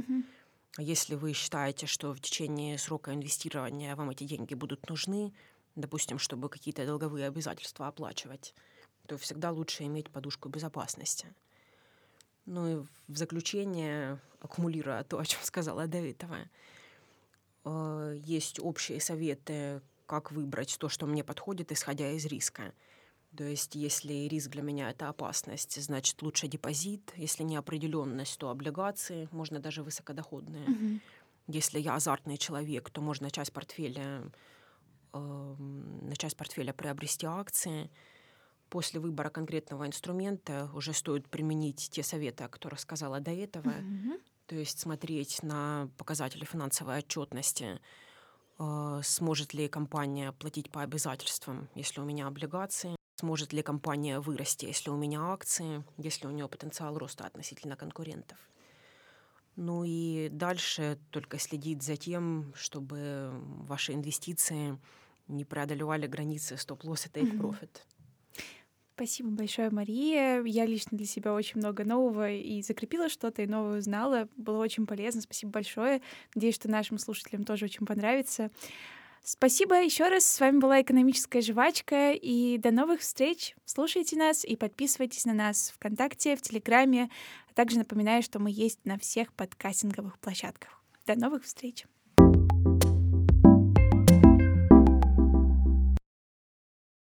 А 0.77 0.81
Если 0.81 1.15
вы 1.15 1.33
считаете, 1.33 1.87
что 1.87 2.13
в 2.13 2.19
течение 2.19 2.77
срока 2.77 3.13
инвестирования 3.13 3.95
вам 3.95 4.11
эти 4.11 4.25
деньги 4.25 4.53
будут 4.53 4.87
нужны, 4.89 5.33
допустим, 5.77 6.19
чтобы 6.19 6.49
какие-то 6.49 6.85
долговые 6.85 7.27
обязательства 7.27 7.87
оплачивать, 7.87 8.53
то 9.05 9.17
всегда 9.17 9.51
лучше 9.51 9.83
иметь 9.83 10.09
подушку 10.09 10.49
безопасности. 10.49 11.33
Ну 12.45 12.67
и 12.67 12.85
в 13.07 13.17
заключение, 13.17 14.19
аккумулируя 14.41 15.03
то, 15.03 15.19
о 15.19 15.25
чем 15.25 15.41
сказала 15.43 15.87
до 15.87 15.99
этого, 15.99 16.37
э, 17.63 18.17
есть 18.25 18.59
общие 18.59 18.99
советы, 18.99 19.81
как 20.05 20.31
выбрать 20.31 20.77
то, 20.79 20.89
что 20.89 21.05
мне 21.05 21.23
подходит, 21.23 21.71
исходя 21.71 22.11
из 22.11 22.25
риска. 22.25 22.73
То 23.35 23.43
есть, 23.43 23.75
если 23.75 24.13
риск 24.13 24.49
для 24.49 24.61
меня 24.61 24.89
это 24.89 25.09
опасность, 25.09 25.81
значит 25.81 26.21
лучше 26.21 26.47
депозит. 26.47 27.13
Если 27.17 27.43
неопределенность, 27.43 28.39
то 28.39 28.49
облигации, 28.49 29.27
можно 29.31 29.59
даже 29.59 29.83
высокодоходные. 29.83 30.69
Мгм. 30.69 31.01
Если 31.47 31.79
я 31.79 31.95
азартный 31.95 32.37
человек, 32.37 32.89
то 32.89 33.01
можно 33.01 33.29
часть 33.29 33.53
портфеля, 33.53 34.31
на 35.13 36.15
часть 36.15 36.37
портфеля 36.37 36.73
приобрести 36.73 37.25
акции. 37.25 37.89
После 38.69 38.99
выбора 38.99 39.29
конкретного 39.29 39.87
инструмента 39.87 40.69
уже 40.73 40.93
стоит 40.93 41.29
применить 41.29 41.89
те 41.91 42.03
советы, 42.03 42.43
о 42.43 42.49
которых 42.49 42.79
сказала 42.79 43.19
до 43.19 43.31
этого. 43.31 43.69
Мгм. 43.69 44.17
То 44.47 44.55
есть 44.55 44.79
смотреть 44.79 45.43
на 45.43 45.89
показатели 45.97 46.45
финансовой 46.45 46.99
отчетности, 46.99 47.79
э, 48.59 49.01
сможет 49.03 49.53
ли 49.53 49.67
компания 49.67 50.31
платить 50.31 50.69
по 50.71 50.81
обязательствам, 50.81 51.69
если 51.75 52.01
у 52.01 52.05
меня 52.05 52.27
облигации, 52.27 52.95
сможет 53.15 53.53
ли 53.53 53.61
компания 53.61 54.19
вырасти, 54.19 54.65
если 54.65 54.89
у 54.89 54.95
меня 54.95 55.21
акции, 55.21 55.83
если 55.97 56.27
у 56.27 56.31
нее 56.31 56.47
потенциал 56.47 56.97
роста 56.97 57.25
относительно 57.25 57.75
конкурентов. 57.75 58.37
Ну 59.57 59.83
и 59.83 60.29
дальше 60.31 60.99
только 61.09 61.39
следить 61.39 61.81
за 61.81 61.97
тем, 61.97 62.53
чтобы 62.55 63.31
ваши 63.67 63.93
инвестиции 63.93 64.77
не 65.27 65.45
преодолевали 65.45 66.05
границы 66.05 66.57
стоп-лосс 66.57 67.07
и 67.07 67.09
тейк-профит. 67.09 67.83
Спасибо 68.95 69.29
большое, 69.29 69.69
Мария. 69.71 70.43
Я 70.43 70.65
лично 70.65 70.97
для 70.97 71.07
себя 71.07 71.33
очень 71.33 71.57
много 71.57 71.83
нового 71.83 72.31
и 72.31 72.61
закрепила 72.61 73.09
что-то, 73.09 73.41
и 73.41 73.47
новое 73.47 73.79
узнала. 73.79 74.27
Было 74.37 74.57
очень 74.57 74.85
полезно. 74.85 75.21
Спасибо 75.21 75.51
большое. 75.51 76.01
Надеюсь, 76.33 76.55
что 76.55 76.69
нашим 76.69 76.99
слушателям 76.99 77.43
тоже 77.43 77.65
очень 77.65 77.85
понравится. 77.85 78.51
Спасибо 79.23 79.75
еще 79.83 80.07
раз. 80.07 80.23
С 80.23 80.39
вами 80.39 80.59
была 80.59 80.81
экономическая 80.81 81.41
жвачка. 81.41 82.11
И 82.13 82.57
до 82.57 82.71
новых 82.71 83.01
встреч. 83.01 83.55
Слушайте 83.65 84.15
нас 84.15 84.45
и 84.45 84.55
подписывайтесь 84.55 85.25
на 85.25 85.33
нас 85.33 85.73
ВКонтакте, 85.75 86.35
в 86.35 86.41
Телеграме. 86.41 87.09
Также 87.57 87.79
напоминаю, 87.79 88.21
что 88.21 88.37
мы 88.37 88.51
есть 88.51 88.85
на 88.85 88.99
всех 88.99 89.33
подкастинговых 89.33 90.19
площадках. 90.19 90.79
До 91.07 91.15
новых 91.15 91.43
встреч. 91.43 91.87